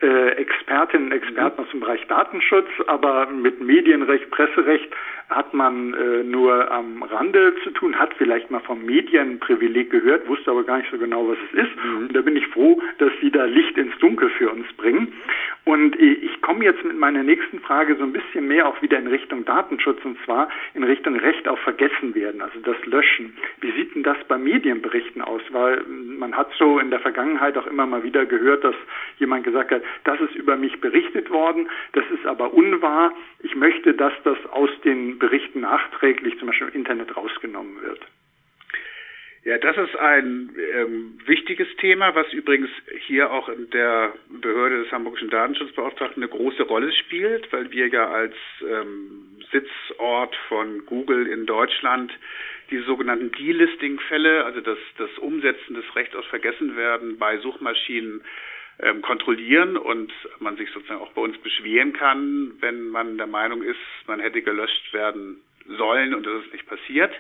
Expertinnen 0.08 1.08
und 1.08 1.12
Experten 1.14 1.62
aus 1.62 1.70
dem 1.72 1.80
Bereich 1.80 2.06
Datenschutz, 2.08 2.68
aber 2.88 3.28
mit 3.28 3.62
Medienrecht, 3.62 4.30
Presserecht 4.32 4.90
hat 5.30 5.54
man 5.54 5.94
äh, 5.94 6.24
nur 6.24 6.70
am 6.72 7.04
Rande 7.04 7.54
zu 7.64 7.72
tun, 7.72 7.98
hat 7.98 8.14
vielleicht 8.18 8.52
mal 8.52 8.60
vom 8.60 8.86
Medienprivileg 8.86 9.90
gehört, 9.90 10.28
wusste 10.28 10.52
aber 10.52 10.64
gar 10.64 10.78
nicht 10.78 10.92
so 10.92 10.98
genau, 10.98 11.28
was 11.28 11.38
es 11.50 11.66
ist. 11.66 11.76
Mhm. 11.84 11.98
Und 11.98 12.16
da 12.16 12.22
bin 12.22 12.36
ich 12.36 12.48
froh, 12.48 12.82
dass 13.00 13.12
Sie 13.22 13.32
da 13.32 13.46
Licht 13.46 13.78
ins 13.78 13.98
Dunkel 14.00 14.30
für 14.30 14.50
uns 14.52 14.72
bringen. 14.74 15.14
Und 15.66 15.98
ich 15.98 16.42
komme 16.42 16.66
jetzt 16.66 16.84
mit 16.84 16.98
meiner 16.98 17.24
nächsten 17.24 17.60
Frage 17.60 17.96
so 17.96 18.04
ein 18.04 18.12
bisschen 18.12 18.48
mehr 18.48 18.68
auch 18.68 18.82
wieder 18.82 19.00
in 19.00 19.08
Richtung 19.08 19.46
Datenschutz 19.46 20.04
und 20.04 20.18
zwar 20.26 20.50
in 20.74 20.84
Richtung 20.84 21.16
Recht 21.16 21.48
auf 21.48 21.58
Vergessen 21.60 22.14
werden, 22.16 22.42
also 22.42 22.60
das 22.60 22.76
Löschen. 22.86 23.38
Wie 23.62 23.72
sieht 23.72 23.96
denn 23.96 24.04
das 24.04 24.18
bei 24.28 24.38
Medienberichten 24.38 25.22
aus? 25.22 25.42
Weil 25.52 25.82
man 25.88 26.36
hat 26.36 26.52
so 26.60 26.80
in 26.80 26.90
der 26.90 27.00
Vergangenheit 27.00 27.58
auch 27.58 27.68
immer 27.68 27.86
mal 27.86 28.04
wieder 28.04 28.26
gehört, 28.26 28.66
dass 28.66 28.76
jemand 29.20 29.46
gesagt 29.46 29.72
hat, 29.72 29.84
das 30.04 30.20
ist 30.20 30.36
über 30.36 30.58
mich 30.58 30.82
berichtet 30.82 31.30
worden, 31.30 31.70
das 31.94 32.04
ist 32.12 32.26
aber 32.26 32.54
unwahr. 32.54 33.14
Ich 33.40 33.56
möchte, 33.56 33.94
dass 33.94 34.14
das 34.26 34.38
aus 34.52 34.70
den 34.84 35.18
Berichten 35.18 35.62
nachträglich 35.62 36.38
zum 36.40 36.50
Beispiel 36.50 36.68
im 36.68 36.74
Internet 36.74 37.16
rausgenommen 37.16 37.82
wird. 37.82 38.02
Ja, 39.46 39.58
das 39.58 39.76
ist 39.76 39.96
ein 39.98 40.56
ähm, 40.74 41.20
wichtiges 41.26 41.68
Thema, 41.78 42.16
was 42.16 42.32
übrigens 42.32 42.70
hier 43.06 43.30
auch 43.30 43.50
in 43.50 43.70
der 43.72 44.14
Behörde 44.30 44.84
des 44.84 44.92
Hamburgischen 44.92 45.30
Datenschutzbeauftragten 45.30 46.24
eine 46.24 46.32
große 46.32 46.64
Rolle 46.64 46.94
spielt, 46.94 47.52
weil 47.52 47.70
wir 47.72 47.88
ja 47.88 48.10
als 48.10 48.36
ähm, 48.62 49.42
Sitzort 49.52 50.34
von 50.48 50.86
Google 50.86 51.28
in 51.28 51.46
Deutschland 51.46 52.14
die 52.72 52.80
sogenannten 52.80 53.32
Delisting-Fälle, 53.34 54.46
also 54.46 54.62
das, 54.62 54.78
das 54.98 55.10
Umsetzen 55.18 55.76
des 55.76 55.94
Rechts 55.94 56.16
aus 56.16 56.26
Vergessenwerden 56.28 57.18
bei 57.18 57.38
Suchmaschinen 57.40 58.22
ähm, 58.80 59.02
kontrollieren 59.02 59.76
und 59.76 60.14
man 60.40 60.56
sich 60.56 60.72
sozusagen 60.72 61.02
auch 61.02 61.12
bei 61.12 61.22
uns 61.22 61.38
beschweren 61.40 61.92
kann, 61.92 62.54
wenn 62.62 62.88
man 62.88 63.18
der 63.18 63.28
Meinung 63.28 63.62
ist, 63.62 63.78
man 64.08 64.22
hätte 64.22 64.42
gelöscht 64.42 64.94
werden 64.94 65.42
sollen 65.68 66.14
und 66.14 66.26
das 66.26 66.46
ist 66.46 66.54
nicht 66.54 66.66
passiert. 66.66 67.14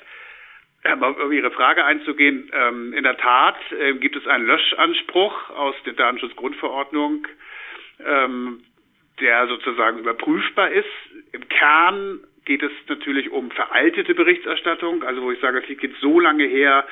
Aber 0.83 1.17
um 1.23 1.31
Ihre 1.31 1.51
Frage 1.51 1.85
einzugehen, 1.85 2.51
ähm, 2.53 2.93
in 2.93 3.03
der 3.03 3.17
Tat 3.17 3.55
äh, 3.71 3.93
gibt 3.93 4.15
es 4.15 4.27
einen 4.27 4.45
Löschanspruch 4.45 5.49
aus 5.51 5.75
der 5.85 5.93
Datenschutzgrundverordnung, 5.93 7.25
ähm, 8.05 8.63
der 9.21 9.47
sozusagen 9.47 9.99
überprüfbar 9.99 10.71
ist. 10.71 10.89
Im 11.31 11.47
Kern 11.47 12.19
geht 12.45 12.61
es 12.63 12.71
natürlich 12.89 13.31
um 13.31 13.51
veraltete 13.51 14.13
Berichterstattung, 14.13 15.03
also 15.03 15.21
wo 15.21 15.31
ich 15.31 15.39
sage, 15.39 15.63
es 15.65 15.77
geht 15.77 15.95
so 16.01 16.19
lange 16.19 16.43
her, 16.45 16.85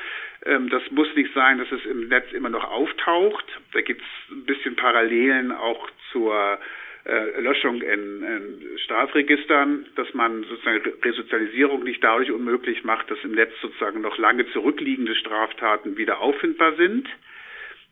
ähm, 0.46 0.70
das 0.70 0.82
muss 0.90 1.14
nicht 1.14 1.32
sein, 1.34 1.58
dass 1.58 1.70
es 1.70 1.84
im 1.84 2.08
Netz 2.08 2.32
immer 2.32 2.48
noch 2.48 2.64
auftaucht. 2.64 3.44
Da 3.72 3.82
gibt 3.82 4.00
es 4.00 4.34
ein 4.34 4.46
bisschen 4.46 4.76
Parallelen 4.76 5.52
auch 5.52 5.90
zur 6.10 6.58
äh, 7.04 7.40
Löschung 7.40 7.82
in, 7.82 8.22
in 8.22 8.78
Strafregistern, 8.78 9.86
dass 9.96 10.12
man 10.14 10.44
sozusagen 10.44 10.80
Resozialisierung 11.02 11.82
nicht 11.82 12.02
dadurch 12.02 12.30
unmöglich 12.30 12.84
macht, 12.84 13.10
dass 13.10 13.18
im 13.24 13.32
Netz 13.32 13.52
sozusagen 13.60 14.00
noch 14.00 14.18
lange 14.18 14.48
zurückliegende 14.52 15.14
Straftaten 15.16 15.96
wieder 15.96 16.20
auffindbar 16.20 16.74
sind. 16.76 17.08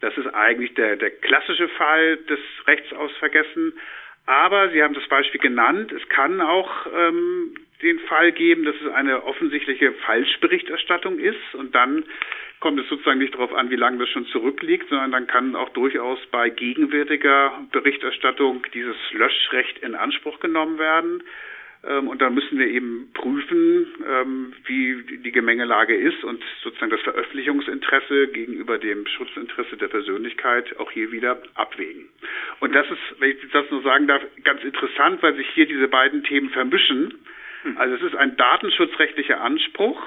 Das 0.00 0.16
ist 0.16 0.28
eigentlich 0.28 0.74
der, 0.74 0.96
der 0.96 1.10
klassische 1.10 1.68
Fall 1.68 2.16
des 2.28 2.38
Rechts 2.66 2.92
aus 2.92 3.10
Vergessen. 3.18 3.72
Aber 4.26 4.70
Sie 4.70 4.82
haben 4.82 4.94
das 4.94 5.08
Beispiel 5.08 5.40
genannt, 5.40 5.92
es 5.92 6.08
kann 6.08 6.40
auch 6.40 6.86
ähm, 6.94 7.54
den 7.82 7.98
Fall 8.00 8.32
geben, 8.32 8.64
dass 8.64 8.76
es 8.76 8.92
eine 8.92 9.24
offensichtliche 9.24 9.92
Falschberichterstattung 9.92 11.18
ist 11.18 11.54
und 11.54 11.74
dann 11.74 12.04
kommt 12.60 12.78
es 12.78 12.88
sozusagen 12.88 13.18
nicht 13.18 13.34
darauf 13.34 13.54
an, 13.54 13.70
wie 13.70 13.76
lange 13.76 13.98
das 13.98 14.08
schon 14.10 14.26
zurückliegt, 14.26 14.88
sondern 14.90 15.12
dann 15.12 15.26
kann 15.26 15.56
auch 15.56 15.70
durchaus 15.70 16.18
bei 16.30 16.50
gegenwärtiger 16.50 17.58
Berichterstattung 17.72 18.64
dieses 18.74 18.96
Löschrecht 19.12 19.78
in 19.78 19.94
Anspruch 19.94 20.40
genommen 20.40 20.78
werden. 20.78 21.22
Ähm, 21.82 22.08
und 22.08 22.20
dann 22.20 22.34
müssen 22.34 22.58
wir 22.58 22.66
eben 22.66 23.10
prüfen, 23.14 23.86
ähm, 24.06 24.52
wie 24.66 25.02
die 25.24 25.32
Gemengelage 25.32 25.96
ist 25.96 26.22
und 26.24 26.42
sozusagen 26.62 26.90
das 26.90 27.00
Veröffentlichungsinteresse 27.00 28.28
gegenüber 28.28 28.78
dem 28.78 29.06
Schutzinteresse 29.06 29.78
der 29.78 29.88
Persönlichkeit 29.88 30.78
auch 30.78 30.90
hier 30.90 31.10
wieder 31.12 31.42
abwägen. 31.54 32.08
Und 32.60 32.74
das 32.74 32.86
ist, 32.90 33.20
wenn 33.20 33.30
ich 33.30 33.50
das 33.52 33.70
nur 33.70 33.82
sagen 33.82 34.06
darf, 34.06 34.22
ganz 34.44 34.62
interessant, 34.62 35.22
weil 35.22 35.34
sich 35.36 35.48
hier 35.54 35.66
diese 35.66 35.88
beiden 35.88 36.22
Themen 36.24 36.50
vermischen. 36.50 37.14
Also 37.76 37.94
es 37.96 38.02
ist 38.02 38.16
ein 38.16 38.36
datenschutzrechtlicher 38.36 39.40
Anspruch, 39.40 40.00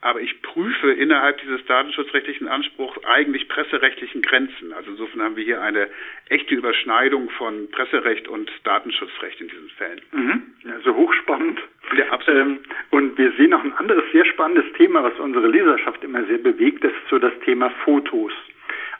aber 0.00 0.20
ich 0.20 0.42
prüfe 0.42 0.92
innerhalb 0.92 1.40
dieses 1.40 1.64
datenschutzrechtlichen 1.66 2.46
Anspruchs 2.46 2.96
eigentlich 3.04 3.48
presserechtlichen 3.48 4.22
Grenzen. 4.22 4.72
Also 4.72 4.92
insofern 4.92 5.22
haben 5.22 5.36
wir 5.36 5.44
hier 5.44 5.60
eine 5.60 5.88
echte 6.28 6.54
Überschneidung 6.54 7.30
von 7.30 7.68
Presserecht 7.72 8.28
und 8.28 8.50
Datenschutzrecht 8.62 9.40
in 9.40 9.48
diesen 9.48 9.70
Fällen. 9.70 10.00
Mhm. 10.12 10.42
Also 10.72 10.94
hochspannend. 10.94 11.60
Ja, 11.96 12.10
absolut. 12.10 12.40
Ähm, 12.40 12.58
und 12.90 13.18
wir 13.18 13.32
sehen 13.32 13.50
noch 13.50 13.64
ein 13.64 13.72
anderes 13.74 14.04
sehr 14.12 14.24
spannendes 14.26 14.72
Thema, 14.74 15.02
was 15.02 15.18
unsere 15.18 15.48
Leserschaft 15.48 16.04
immer 16.04 16.24
sehr 16.26 16.38
bewegt, 16.38 16.84
das 16.84 16.92
ist 16.92 17.08
so 17.10 17.18
das 17.18 17.32
Thema 17.44 17.70
Fotos. 17.84 18.32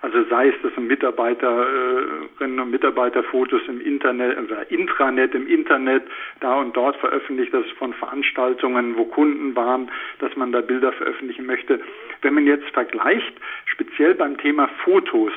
Also 0.09 0.27
sei 0.31 0.49
es, 0.49 0.55
dass 0.63 0.75
Mitarbeiterinnen 0.79 2.61
und 2.61 2.71
Mitarbeiterfotos 2.71 3.61
im 3.69 3.81
Internet 3.83 4.39
oder 4.39 4.71
Intranet 4.71 5.35
im 5.35 5.47
Internet 5.47 6.05
da 6.41 6.55
und 6.55 6.75
dort 6.75 6.97
veröffentlicht, 6.97 7.53
das 7.53 7.67
von 7.79 7.93
Veranstaltungen, 7.93 8.97
wo 8.97 9.05
Kunden 9.05 9.55
waren, 9.55 9.91
dass 10.21 10.35
man 10.35 10.51
da 10.51 10.63
Bilder 10.63 10.93
veröffentlichen 10.93 11.45
möchte. 11.45 11.81
Wenn 12.23 12.33
man 12.33 12.47
jetzt 12.47 12.69
vergleicht, 12.71 13.35
speziell 13.67 14.15
beim 14.15 14.39
Thema 14.39 14.69
Fotos, 14.83 15.33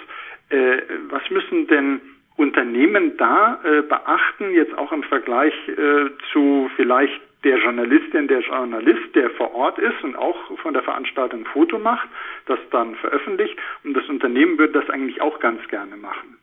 äh, 0.49 0.77
was 1.09 1.29
müssen 1.29 1.67
denn 1.67 1.99
Unternehmen 2.37 3.17
da 3.17 3.59
äh, 3.65 3.81
beachten, 3.81 4.53
jetzt 4.53 4.77
auch 4.77 4.93
im 4.93 5.03
Vergleich 5.03 5.53
äh, 5.67 6.11
zu 6.31 6.71
vielleicht 6.77 7.19
der 7.43 7.57
Journalistin, 7.57 8.27
der 8.27 8.41
Journalist, 8.41 9.15
der 9.15 9.29
vor 9.31 9.53
Ort 9.53 9.79
ist 9.79 10.03
und 10.03 10.15
auch 10.15 10.57
von 10.59 10.73
der 10.73 10.83
Veranstaltung 10.83 11.41
ein 11.41 11.45
Foto 11.45 11.79
macht, 11.79 12.07
das 12.45 12.59
dann 12.69 12.95
veröffentlicht 12.95 13.57
und 13.83 13.95
das 13.95 14.07
Unternehmen 14.09 14.57
würde 14.57 14.73
das 14.79 14.89
eigentlich 14.89 15.21
auch 15.21 15.39
ganz 15.39 15.67
gerne 15.67 15.95
machen. 15.95 16.37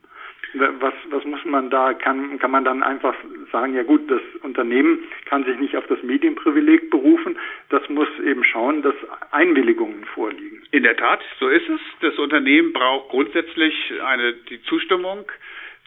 Was, 0.53 0.95
was 1.11 1.23
muss 1.25 1.45
man 1.45 1.69
da, 1.69 1.93
kann, 1.93 2.39
kann 2.39 2.49
man 2.49 2.65
dann 2.65 2.81
einfach 2.81 3.13
sagen, 3.51 3.75
ja 3.75 3.83
gut, 3.83 4.09
das 4.09 4.21
Unternehmen 4.41 5.03
kann 5.25 5.43
sich 5.43 5.59
nicht 5.59 5.77
auf 5.77 5.85
das 5.85 6.01
Medienprivileg 6.01 6.89
berufen, 6.89 7.37
das 7.69 7.87
muss 7.87 8.07
eben 8.25 8.43
schauen, 8.43 8.81
dass 8.81 8.95
Einwilligungen 9.29 10.05
vorliegen. 10.05 10.63
In 10.71 10.81
der 10.81 10.97
Tat, 10.97 11.21
so 11.39 11.49
ist 11.49 11.69
es. 11.69 11.79
Das 12.01 12.17
Unternehmen 12.17 12.73
braucht 12.73 13.09
grundsätzlich 13.09 13.93
eine, 14.03 14.33
die 14.33 14.59
Zustimmung, 14.63 15.31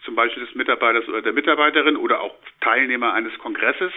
zum 0.05 0.15
Beispiel 0.15 0.45
des 0.45 0.55
Mitarbeiters 0.55 1.09
oder 1.09 1.21
der 1.21 1.33
Mitarbeiterin 1.33 1.97
oder 1.97 2.21
auch 2.21 2.35
Teilnehmer 2.61 3.13
eines 3.13 3.37
Kongresses 3.39 3.91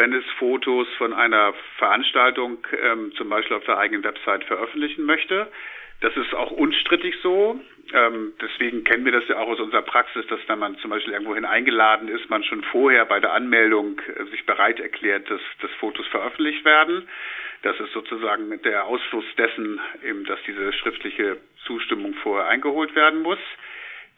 wenn 0.00 0.14
es 0.14 0.24
Fotos 0.38 0.88
von 0.96 1.12
einer 1.12 1.52
Veranstaltung 1.76 2.66
ähm, 2.82 3.12
zum 3.16 3.28
Beispiel 3.28 3.54
auf 3.58 3.64
der 3.64 3.76
eigenen 3.76 4.02
Website 4.02 4.44
veröffentlichen 4.44 5.04
möchte. 5.04 5.46
Das 6.00 6.16
ist 6.16 6.34
auch 6.34 6.50
unstrittig 6.50 7.16
so. 7.22 7.60
Ähm, 7.92 8.32
deswegen 8.40 8.82
kennen 8.84 9.04
wir 9.04 9.12
das 9.12 9.28
ja 9.28 9.36
auch 9.36 9.48
aus 9.48 9.60
unserer 9.60 9.82
Praxis, 9.82 10.26
dass 10.28 10.40
wenn 10.46 10.58
man 10.58 10.78
zum 10.78 10.88
Beispiel 10.90 11.12
irgendwohin 11.12 11.44
eingeladen 11.44 12.08
ist, 12.08 12.30
man 12.30 12.42
schon 12.44 12.62
vorher 12.62 13.04
bei 13.04 13.20
der 13.20 13.34
Anmeldung 13.34 14.00
äh, 14.00 14.24
sich 14.30 14.46
bereit 14.46 14.80
erklärt, 14.80 15.30
dass, 15.30 15.42
dass 15.60 15.70
Fotos 15.72 16.06
veröffentlicht 16.06 16.64
werden. 16.64 17.06
Das 17.60 17.78
ist 17.78 17.92
sozusagen 17.92 18.62
der 18.62 18.86
Ausfluss 18.86 19.26
dessen, 19.36 19.80
eben, 20.02 20.24
dass 20.24 20.42
diese 20.46 20.72
schriftliche 20.72 21.36
Zustimmung 21.66 22.14
vorher 22.22 22.48
eingeholt 22.48 22.94
werden 22.94 23.20
muss. 23.20 23.38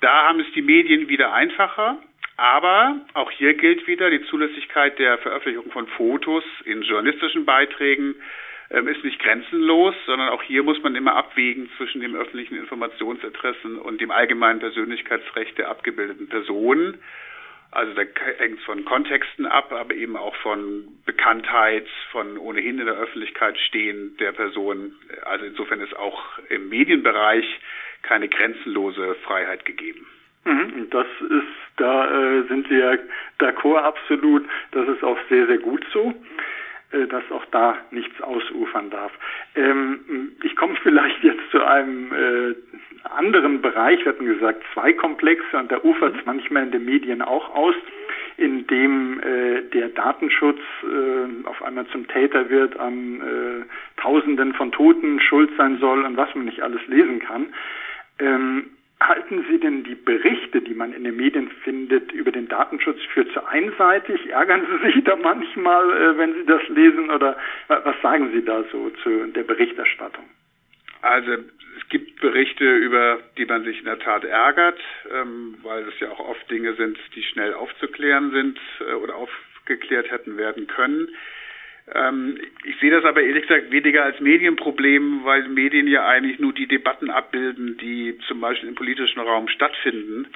Da 0.01 0.29
haben 0.29 0.39
es 0.39 0.47
die 0.53 0.63
Medien 0.63 1.09
wieder 1.09 1.33
einfacher. 1.33 1.99
Aber 2.37 3.01
auch 3.15 3.31
hier 3.31 3.55
gilt 3.55 3.87
wieder 3.87 4.11
die 4.11 4.23
Zulässigkeit 4.25 4.99
der 4.99 5.19
Veröffentlichung 5.19 5.71
von 5.71 5.87
Fotos 5.87 6.45
in 6.65 6.83
journalistischen 6.83 7.45
Beiträgen 7.45 8.15
ähm, 8.71 8.89
ist 8.89 9.05
nicht 9.05 9.19
grenzenlos, 9.19 9.95
sondern 10.07 10.31
auch 10.31 10.43
hier 10.43 10.63
muss 10.63 10.83
man 10.83 10.95
immer 10.97 11.15
abwägen 11.15 11.71
zwischen 11.77 12.01
dem 12.01 12.15
öffentlichen 12.15 12.57
Informationsinteressen 12.57 13.79
und 13.79 14.01
dem 14.01 14.11
allgemeinen 14.11 14.61
Persönlichkeitsrecht 14.61 15.59
der 15.59 15.69
abgebildeten 15.69 16.29
Personen. 16.29 16.99
Also 17.71 17.95
da 17.95 18.03
hängt 18.39 18.59
es 18.59 18.65
von 18.65 18.85
Kontexten 18.85 19.47
ab, 19.47 19.73
aber 19.73 19.95
eben 19.95 20.17
auch 20.17 20.37
von 20.37 20.89
Bekanntheit, 21.05 21.87
von 22.11 22.39
ohnehin 22.39 22.79
in 22.79 22.87
der 22.87 22.97
Öffentlichkeit 22.97 23.59
stehen 23.59 24.17
der 24.19 24.33
Person. 24.33 24.95
Also 25.25 25.47
insofern 25.47 25.81
ist 25.81 25.97
auch 25.97 26.23
im 26.49 26.69
Medienbereich 26.69 27.47
keine 28.03 28.29
grenzenlose 28.29 29.15
Freiheit 29.17 29.65
gegeben. 29.65 30.07
Mhm, 30.45 30.91
das 30.91 31.07
ist, 31.21 31.47
da 31.77 32.11
äh, 32.11 32.43
sind 32.49 32.69
wir 32.69 32.99
d'accord 33.39 33.83
absolut. 33.83 34.45
Das 34.73 34.89
ist 34.89 35.03
auch 35.05 35.19
sehr, 35.29 35.47
sehr 35.47 35.59
gut 35.59 35.85
so, 35.93 36.15
äh, 36.91 37.07
dass 37.07 37.23
auch 37.31 37.45
da 37.53 37.79
nichts 37.91 38.21
ausufern 38.21 38.91
darf. 38.91 39.13
Ähm, 39.55 40.33
ich 40.43 40.57
komme 40.57 40.75
vielleicht 40.83 41.23
jetzt 41.23 41.51
zu 41.51 41.65
einem 41.65 42.13
äh, 42.13 42.55
anderen 43.05 43.63
Bereich, 43.63 44.05
wir 44.05 44.13
hatten 44.13 44.27
gesagt, 44.27 44.63
zwei 44.75 44.93
Komplexe, 44.93 45.57
und 45.57 45.71
da 45.71 45.79
ufert 45.83 46.15
es 46.17 46.21
mhm. 46.21 46.27
manchmal 46.27 46.63
in 46.65 46.73
den 46.73 46.85
Medien 46.85 47.23
auch 47.23 47.55
aus, 47.55 47.75
in 48.37 48.67
dem 48.67 49.21
äh, 49.21 49.63
der 49.73 49.91
Datenschutz 49.91 50.59
äh, 50.83 51.47
auf 51.47 51.63
einmal 51.63 51.87
zum 51.89 52.09
Täter 52.09 52.51
wird, 52.51 52.79
an 52.81 53.21
äh, 53.21 54.01
Tausenden 54.01 54.55
von 54.55 54.73
Toten 54.73 55.21
schuld 55.21 55.51
sein 55.57 55.79
soll 55.79 56.05
und 56.05 56.17
was 56.17 56.35
man 56.35 56.47
nicht 56.47 56.63
alles 56.63 56.85
lesen 56.89 57.21
kann. 57.21 57.55
Ähm, 58.19 58.71
halten 59.09 59.45
Sie 59.51 59.59
denn 59.59 59.85
die 59.85 59.95
Berichte, 59.95 60.61
die 60.61 60.75
man 60.75 60.93
in 60.93 61.05
den 61.05 61.17
Medien 61.17 61.51
findet, 61.65 62.13
über 62.13 62.31
den 62.33 62.49
Datenschutz 62.49 63.01
für 63.13 63.29
zu 63.33 63.47
einseitig? 63.47 64.31
Ärgern 64.31 64.67
Sie 64.67 64.93
sich 64.93 65.05
da 65.05 65.17
manchmal, 65.17 65.91
äh, 65.91 66.19
wenn 66.19 66.35
Sie 66.35 66.47
das 66.47 66.67
lesen? 66.69 67.11
Oder 67.11 67.37
was 67.69 68.01
sagen 68.03 68.31
Sie 68.33 68.45
da 68.45 68.65
so 68.71 68.91
zu 69.03 69.27
der 69.27 69.43
Berichterstattung? 69.45 70.25
Also 71.03 71.33
es 71.33 71.89
gibt 71.89 72.21
Berichte, 72.21 72.77
über 72.77 73.19
die 73.37 73.45
man 73.45 73.65
sich 73.65 73.81
in 73.81 73.87
der 73.87 73.99
Tat 73.99 74.25
ärgert, 74.25 74.81
ähm, 75.11 75.57
weil 75.63 75.83
es 75.89 75.99
ja 76.01 76.11
auch 76.11 76.21
oft 76.21 76.51
Dinge 76.51 76.75
sind, 76.75 76.99
die 77.15 77.23
schnell 77.23 77.55
aufzuklären 77.55 78.31
sind 78.31 78.59
äh, 78.81 78.95
oder 78.95 79.17
aufgeklärt 79.17 80.11
hätten 80.11 80.37
werden 80.37 80.69
können. 80.69 81.09
Ähm, 81.95 82.39
ich 82.65 82.79
sehe 82.81 82.91
das 82.91 83.05
aber 83.05 83.23
ehrlich 83.23 83.43
gesagt 83.47 83.71
weniger 83.71 84.05
als 84.05 84.21
Medienproblem, 84.21 85.25
weil 85.25 85.49
Medien 85.49 85.89
ja 85.89 86.07
eigentlich 86.07 86.39
nur 86.39 86.53
die 86.53 86.69
Debatten 86.69 87.11
abbilden, 87.11 87.77
die 87.79 88.19
zum 88.29 88.41
Beispiel 88.41 88.69
im 88.69 88.75
politischen 88.75 89.21
Raum 89.21 89.49
stattfinden. 89.49 90.29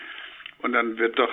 Und 0.62 0.72
dann 0.72 0.98
wird 0.98 1.18
doch 1.18 1.32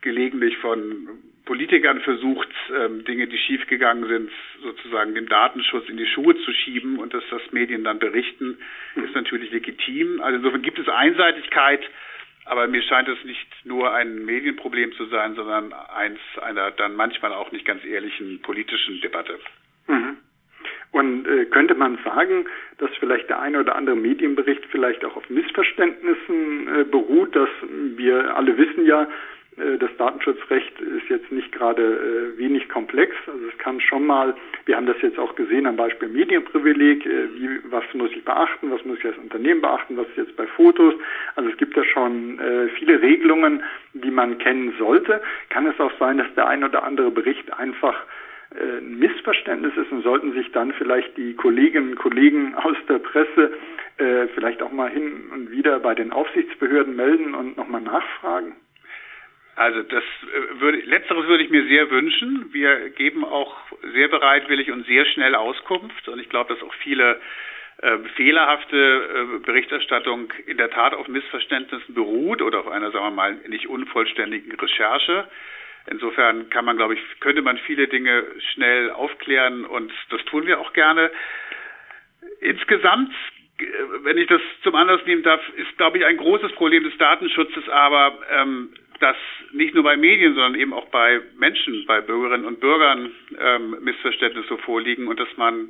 gelegentlich 0.00 0.56
von 0.58 1.08
Politikern 1.44 2.00
versucht, 2.00 2.48
ähm, 2.74 3.04
Dinge, 3.04 3.26
die 3.26 3.38
schiefgegangen 3.38 4.08
sind, 4.08 4.30
sozusagen 4.62 5.14
dem 5.14 5.28
Datenschutz 5.28 5.88
in 5.88 5.98
die 5.98 6.06
Schuhe 6.06 6.36
zu 6.36 6.52
schieben 6.52 6.98
und 6.98 7.12
dass 7.12 7.24
das 7.30 7.42
Medien 7.52 7.84
dann 7.84 7.98
berichten, 7.98 8.58
ist 8.96 9.14
natürlich 9.14 9.50
legitim. 9.50 10.20
Also 10.22 10.38
insofern 10.38 10.62
gibt 10.62 10.78
es 10.78 10.88
Einseitigkeit, 10.88 11.82
aber 12.44 12.66
mir 12.66 12.82
scheint 12.82 13.08
es 13.08 13.22
nicht 13.24 13.46
nur 13.64 13.92
ein 13.92 14.24
Medienproblem 14.24 14.92
zu 14.92 15.06
sein, 15.06 15.34
sondern 15.34 15.72
eins 15.72 16.18
einer 16.42 16.70
dann 16.72 16.94
manchmal 16.94 17.32
auch 17.32 17.52
nicht 17.52 17.64
ganz 17.64 17.84
ehrlichen 17.84 18.40
politischen 18.42 19.00
Debatte. 19.00 19.38
Mhm. 19.86 20.16
Und 20.92 21.26
äh, 21.26 21.46
könnte 21.46 21.74
man 21.74 21.98
sagen, 22.04 22.46
dass 22.78 22.90
vielleicht 23.00 23.28
der 23.28 23.40
eine 23.40 23.60
oder 23.60 23.74
andere 23.74 23.96
Medienbericht 23.96 24.64
vielleicht 24.70 25.04
auch 25.04 25.16
auf 25.16 25.28
Missverständnissen 25.28 26.68
äh, 26.68 26.84
beruht, 26.84 27.34
dass 27.34 27.48
wir 27.96 28.36
alle 28.36 28.56
wissen 28.56 28.86
ja, 28.86 29.08
das 29.56 29.90
Datenschutzrecht 29.98 30.80
ist 30.80 31.08
jetzt 31.08 31.30
nicht 31.30 31.52
gerade 31.52 31.82
äh, 31.82 32.38
wenig 32.38 32.68
komplex. 32.68 33.14
Also 33.26 33.46
es 33.46 33.58
kann 33.58 33.80
schon 33.80 34.06
mal, 34.06 34.34
wir 34.66 34.76
haben 34.76 34.86
das 34.86 35.00
jetzt 35.00 35.18
auch 35.18 35.36
gesehen 35.36 35.66
am 35.66 35.76
Beispiel 35.76 36.08
Medienprivileg, 36.08 37.06
äh, 37.06 37.28
wie, 37.34 37.60
was 37.70 37.84
muss 37.94 38.10
ich 38.12 38.24
beachten, 38.24 38.72
was 38.72 38.84
muss 38.84 38.98
ich 38.98 39.04
als 39.04 39.18
Unternehmen 39.18 39.60
beachten, 39.60 39.96
was 39.96 40.08
ist 40.08 40.16
jetzt 40.16 40.36
bei 40.36 40.46
Fotos. 40.46 40.94
Also 41.36 41.50
es 41.50 41.56
gibt 41.56 41.76
da 41.76 41.84
schon 41.84 42.38
viele 42.76 43.00
Regelungen, 43.00 43.62
die 43.92 44.10
man 44.10 44.38
kennen 44.38 44.74
sollte. 44.78 45.20
Kann 45.50 45.66
es 45.66 45.78
auch 45.78 45.92
sein, 45.98 46.18
dass 46.18 46.32
der 46.34 46.48
ein 46.48 46.64
oder 46.64 46.82
andere 46.82 47.10
Bericht 47.10 47.52
einfach 47.52 47.94
ein 48.50 48.98
Missverständnis 48.98 49.76
ist 49.76 49.90
und 49.90 50.02
sollten 50.02 50.32
sich 50.32 50.50
dann 50.52 50.72
vielleicht 50.72 51.16
die 51.16 51.34
Kolleginnen 51.34 51.90
und 51.90 51.96
Kollegen 51.96 52.54
aus 52.54 52.76
der 52.88 52.98
Presse 52.98 53.52
äh, 53.98 54.26
vielleicht 54.34 54.62
auch 54.62 54.72
mal 54.72 54.90
hin 54.90 55.30
und 55.32 55.50
wieder 55.50 55.78
bei 55.78 55.94
den 55.94 56.12
Aufsichtsbehörden 56.12 56.96
melden 56.96 57.34
und 57.34 57.56
nochmal 57.56 57.80
nachfragen? 57.80 58.56
Also 59.56 59.82
das 59.82 60.02
äh, 60.02 60.60
würde, 60.60 60.78
letzteres 60.78 61.26
würde 61.26 61.44
ich 61.44 61.50
mir 61.50 61.66
sehr 61.66 61.90
wünschen. 61.90 62.52
Wir 62.52 62.90
geben 62.90 63.24
auch 63.24 63.56
sehr 63.92 64.08
bereitwillig 64.08 64.70
und 64.70 64.86
sehr 64.86 65.06
schnell 65.06 65.34
Auskunft 65.34 66.08
und 66.08 66.18
ich 66.18 66.28
glaube, 66.28 66.54
dass 66.54 66.62
auch 66.62 66.74
viele 66.74 67.20
äh, 67.82 67.98
fehlerhafte 68.16 68.76
äh, 68.76 69.38
Berichterstattung 69.40 70.32
in 70.46 70.56
der 70.56 70.70
Tat 70.70 70.94
auf 70.94 71.06
Missverständnissen 71.08 71.94
beruht 71.94 72.42
oder 72.42 72.60
auf 72.60 72.68
einer, 72.68 72.90
sagen 72.90 73.04
wir 73.04 73.10
mal, 73.10 73.34
nicht 73.48 73.68
unvollständigen 73.68 74.52
Recherche. 74.58 75.28
Insofern 75.86 76.48
kann 76.50 76.64
man, 76.64 76.76
glaube 76.76 76.94
ich, 76.94 77.00
könnte 77.20 77.42
man 77.42 77.58
viele 77.58 77.86
Dinge 77.86 78.24
schnell 78.54 78.90
aufklären 78.90 79.64
und 79.66 79.92
das 80.10 80.24
tun 80.24 80.46
wir 80.46 80.60
auch 80.60 80.72
gerne. 80.72 81.10
Insgesamt 82.40 83.12
äh, 83.58 83.64
wenn 84.02 84.18
ich 84.18 84.26
das 84.26 84.40
zum 84.62 84.74
Anlass 84.74 85.04
nehmen 85.06 85.22
darf, 85.22 85.40
ist, 85.56 85.76
glaube 85.76 85.98
ich, 85.98 86.04
ein 86.04 86.16
großes 86.16 86.52
Problem 86.52 86.84
des 86.84 86.96
Datenschutzes 86.98 87.68
aber 87.68 88.18
ähm, 88.36 88.72
dass 89.04 89.16
nicht 89.52 89.74
nur 89.74 89.84
bei 89.84 89.98
Medien, 89.98 90.34
sondern 90.34 90.58
eben 90.58 90.72
auch 90.72 90.86
bei 90.86 91.20
Menschen, 91.36 91.84
bei 91.84 92.00
Bürgerinnen 92.00 92.46
und 92.46 92.58
Bürgern 92.58 93.12
ähm, 93.38 93.76
Missverständnisse 93.82 94.56
vorliegen 94.56 95.08
und 95.08 95.20
dass 95.20 95.28
man 95.36 95.68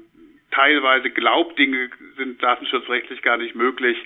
teilweise 0.53 1.11
glaubt, 1.11 1.59
Dinge 1.59 1.91
sind 2.17 2.41
datenschutzrechtlich 2.41 3.23
gar 3.23 3.37
nicht 3.37 3.57
möglich, 3.57 3.99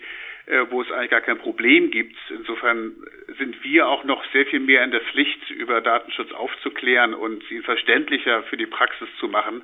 äh, 0.46 0.64
wo 0.70 0.80
es 0.80 0.90
eigentlich 0.90 1.10
gar 1.10 1.20
kein 1.20 1.36
Problem 1.36 1.90
gibt. 1.90 2.16
Insofern 2.30 2.92
sind 3.38 3.62
wir 3.62 3.86
auch 3.88 4.04
noch 4.04 4.24
sehr 4.32 4.46
viel 4.46 4.60
mehr 4.60 4.82
in 4.82 4.92
der 4.92 5.02
Pflicht, 5.02 5.50
über 5.50 5.82
Datenschutz 5.82 6.32
aufzuklären 6.32 7.12
und 7.12 7.44
sie 7.50 7.60
verständlicher 7.60 8.44
für 8.44 8.56
die 8.56 8.64
Praxis 8.64 9.08
zu 9.20 9.28
machen. 9.28 9.62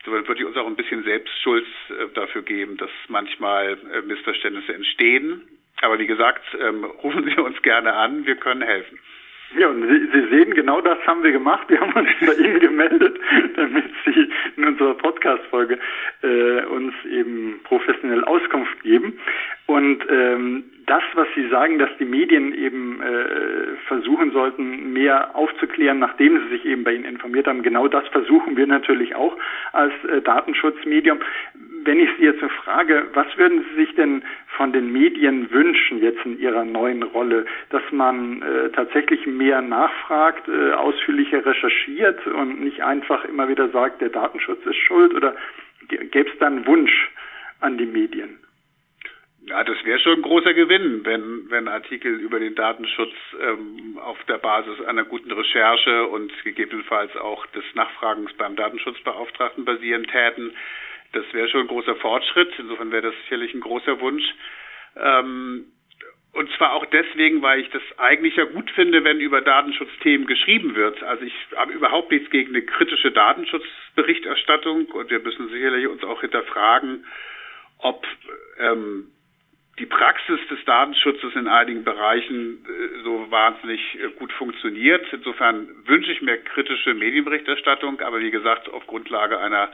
Insofern 0.00 0.28
würde 0.28 0.42
ich 0.42 0.46
uns 0.46 0.56
auch 0.58 0.66
ein 0.66 0.76
bisschen 0.76 1.02
Selbstschuld 1.04 1.66
äh, 1.88 2.08
dafür 2.12 2.42
geben, 2.42 2.76
dass 2.76 2.90
manchmal 3.08 3.78
äh, 3.90 4.02
Missverständnisse 4.02 4.74
entstehen. 4.74 5.48
Aber 5.82 5.98
wie 5.98 6.06
gesagt, 6.06 6.42
ähm, 6.60 6.84
rufen 6.84 7.24
Sie 7.24 7.40
uns 7.40 7.60
gerne 7.62 7.92
an, 7.92 8.24
wir 8.24 8.36
können 8.36 8.62
helfen. 8.62 8.98
Ja, 9.58 9.68
und 9.68 9.82
Sie, 9.86 10.08
Sie 10.12 10.28
sehen, 10.30 10.54
genau 10.54 10.80
das 10.80 10.98
haben 11.06 11.22
wir 11.22 11.32
gemacht. 11.32 11.68
Wir 11.68 11.80
haben 11.80 11.92
uns 11.92 12.08
bei 12.20 12.32
Ihnen 12.34 12.60
gemeldet, 12.60 13.18
damit 13.56 13.84
Sie 14.04 14.30
in 14.56 14.64
unserer 14.64 14.94
Podcast-Folge 14.94 15.78
äh, 16.22 16.64
uns 16.64 16.94
eben 17.10 17.60
professionell 17.64 18.24
Auskunft 18.24 18.82
geben. 18.82 19.18
Und 19.66 20.04
ähm, 20.08 20.64
das, 20.86 21.02
was 21.14 21.28
Sie 21.34 21.48
sagen, 21.48 21.78
dass 21.78 21.90
die 21.98 22.04
Medien 22.04 22.54
eben 22.54 23.02
äh, 23.02 23.76
versuchen 23.86 24.32
sollten, 24.32 24.92
mehr 24.92 25.36
aufzuklären, 25.36 25.98
nachdem 25.98 26.40
sie 26.40 26.48
sich 26.56 26.64
eben 26.64 26.84
bei 26.84 26.94
Ihnen 26.94 27.04
informiert 27.04 27.46
haben, 27.46 27.62
genau 27.62 27.88
das 27.88 28.06
versuchen 28.08 28.56
wir 28.56 28.66
natürlich 28.66 29.14
auch 29.14 29.36
als 29.72 29.92
äh, 30.04 30.22
Datenschutzmedium. 30.22 31.20
Wenn 31.84 32.00
ich 32.00 32.10
Sie 32.16 32.24
jetzt 32.24 32.40
so 32.40 32.48
frage, 32.48 33.08
was 33.14 33.26
würden 33.36 33.64
Sie 33.64 33.84
sich 33.84 33.94
denn 33.94 34.22
von 34.56 34.72
den 34.72 34.92
Medien 34.92 35.50
wünschen 35.50 36.02
jetzt 36.02 36.24
in 36.24 36.38
Ihrer 36.38 36.64
neuen 36.64 37.02
Rolle, 37.02 37.46
dass 37.70 37.82
man 37.90 38.42
äh, 38.42 38.70
tatsächlich 38.70 39.26
mehr 39.26 39.62
nachfragt, 39.62 40.48
äh, 40.48 40.72
ausführlicher 40.72 41.44
recherchiert 41.44 42.26
und 42.26 42.60
nicht 42.60 42.82
einfach 42.82 43.24
immer 43.24 43.48
wieder 43.48 43.68
sagt, 43.70 44.00
der 44.00 44.10
Datenschutz 44.10 44.64
ist 44.66 44.76
schuld 44.76 45.14
oder 45.14 45.34
gäbe 45.88 46.30
es 46.30 46.38
da 46.38 46.46
einen 46.46 46.66
Wunsch 46.66 47.10
an 47.60 47.78
die 47.78 47.86
Medien? 47.86 48.38
Ja, 49.46 49.64
das 49.64 49.84
wäre 49.84 49.98
schon 49.98 50.18
ein 50.18 50.22
großer 50.22 50.54
Gewinn, 50.54 51.04
wenn, 51.04 51.50
wenn 51.50 51.66
Artikel 51.66 52.14
über 52.14 52.38
den 52.38 52.54
Datenschutz 52.54 53.12
ähm, 53.40 53.98
auf 53.98 54.22
der 54.24 54.38
Basis 54.38 54.80
einer 54.86 55.02
guten 55.02 55.32
Recherche 55.32 56.06
und 56.06 56.32
gegebenenfalls 56.44 57.16
auch 57.16 57.44
des 57.46 57.64
Nachfragens 57.74 58.32
beim 58.34 58.54
Datenschutzbeauftragten 58.54 59.64
basieren 59.64 60.04
täten. 60.04 60.52
Das 61.12 61.24
wäre 61.32 61.48
schon 61.48 61.62
ein 61.62 61.68
großer 61.68 61.96
Fortschritt. 61.96 62.52
Insofern 62.58 62.90
wäre 62.90 63.02
das 63.02 63.14
sicherlich 63.22 63.54
ein 63.54 63.60
großer 63.60 64.00
Wunsch. 64.00 64.24
Ähm, 64.96 65.66
und 66.32 66.50
zwar 66.56 66.72
auch 66.72 66.86
deswegen, 66.86 67.42
weil 67.42 67.60
ich 67.60 67.68
das 67.70 67.82
eigentlich 67.98 68.36
ja 68.36 68.44
gut 68.44 68.70
finde, 68.70 69.04
wenn 69.04 69.20
über 69.20 69.42
Datenschutzthemen 69.42 70.26
geschrieben 70.26 70.74
wird. 70.74 71.02
Also 71.02 71.24
ich 71.24 71.34
habe 71.56 71.72
überhaupt 71.72 72.10
nichts 72.10 72.30
gegen 72.30 72.54
eine 72.54 72.62
kritische 72.62 73.10
Datenschutzberichterstattung 73.10 74.86
und 74.86 75.10
wir 75.10 75.20
müssen 75.20 75.50
sicherlich 75.50 75.86
uns 75.86 76.02
auch 76.04 76.22
hinterfragen, 76.22 77.04
ob 77.78 78.06
ähm, 78.58 79.08
die 79.78 79.86
Praxis 79.86 80.40
des 80.48 80.64
Datenschutzes 80.64 81.34
in 81.34 81.48
einigen 81.48 81.84
Bereichen 81.84 82.64
äh, 82.64 83.02
so 83.02 83.30
wahnsinnig 83.30 83.80
äh, 83.96 84.08
gut 84.18 84.32
funktioniert. 84.32 85.04
Insofern 85.12 85.68
wünsche 85.84 86.12
ich 86.12 86.22
mir 86.22 86.38
kritische 86.38 86.94
Medienberichterstattung, 86.94 88.00
aber 88.00 88.20
wie 88.20 88.30
gesagt, 88.30 88.70
auf 88.70 88.86
Grundlage 88.86 89.38
einer 89.38 89.70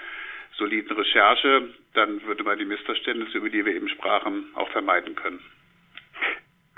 soliden 0.58 0.96
Recherche, 0.96 1.68
dann 1.94 2.22
würde 2.24 2.44
man 2.44 2.58
die 2.58 2.64
Missverständnisse, 2.64 3.38
über 3.38 3.48
die 3.48 3.64
wir 3.64 3.74
eben 3.74 3.88
sprachen, 3.88 4.46
auch 4.54 4.68
vermeiden 4.70 5.14
können. 5.14 5.40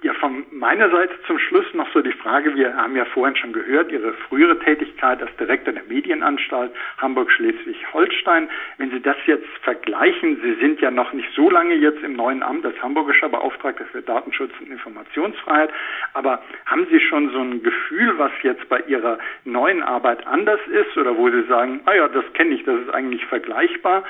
Ja, 0.02 0.14
von 0.14 0.46
meiner 0.50 0.88
Seite 0.88 1.12
zum 1.26 1.38
Schluss 1.38 1.66
noch 1.74 1.86
so 1.92 2.00
die 2.00 2.12
Frage, 2.12 2.54
wir 2.54 2.74
haben 2.74 2.96
ja 2.96 3.04
vorhin 3.04 3.36
schon 3.36 3.52
gehört, 3.52 3.92
Ihre 3.92 4.14
frühere 4.14 4.58
Tätigkeit 4.58 5.20
als 5.20 5.36
Direktor 5.36 5.74
der 5.74 5.82
Medienanstalt 5.84 6.72
Hamburg-Schleswig-Holstein. 6.96 8.48
Wenn 8.78 8.90
Sie 8.92 9.00
das 9.00 9.16
jetzt 9.26 9.46
vergleichen, 9.62 10.40
Sie 10.42 10.54
sind 10.54 10.80
ja 10.80 10.90
noch 10.90 11.12
nicht 11.12 11.28
so 11.34 11.50
lange 11.50 11.74
jetzt 11.74 12.02
im 12.02 12.14
neuen 12.14 12.42
Amt 12.42 12.64
als 12.64 12.80
hamburgischer 12.82 13.28
Beauftragter 13.28 13.84
für 13.92 14.00
Datenschutz 14.00 14.52
und 14.60 14.70
Informationsfreiheit, 14.70 15.70
aber 16.14 16.42
haben 16.64 16.86
Sie 16.90 17.00
schon 17.00 17.28
so 17.32 17.40
ein 17.40 17.62
Gefühl, 17.62 18.14
was 18.16 18.32
jetzt 18.42 18.66
bei 18.70 18.80
Ihrer 18.86 19.18
neuen 19.44 19.82
Arbeit 19.82 20.26
anders 20.26 20.60
ist 20.68 20.96
oder 20.96 21.14
wo 21.14 21.28
Sie 21.28 21.42
sagen, 21.42 21.80
ah 21.84 21.92
ja, 21.92 22.08
das 22.08 22.24
kenne 22.32 22.54
ich, 22.54 22.64
das 22.64 22.80
ist 22.80 22.94
eigentlich 22.94 23.26
vergleichbar? 23.26 24.04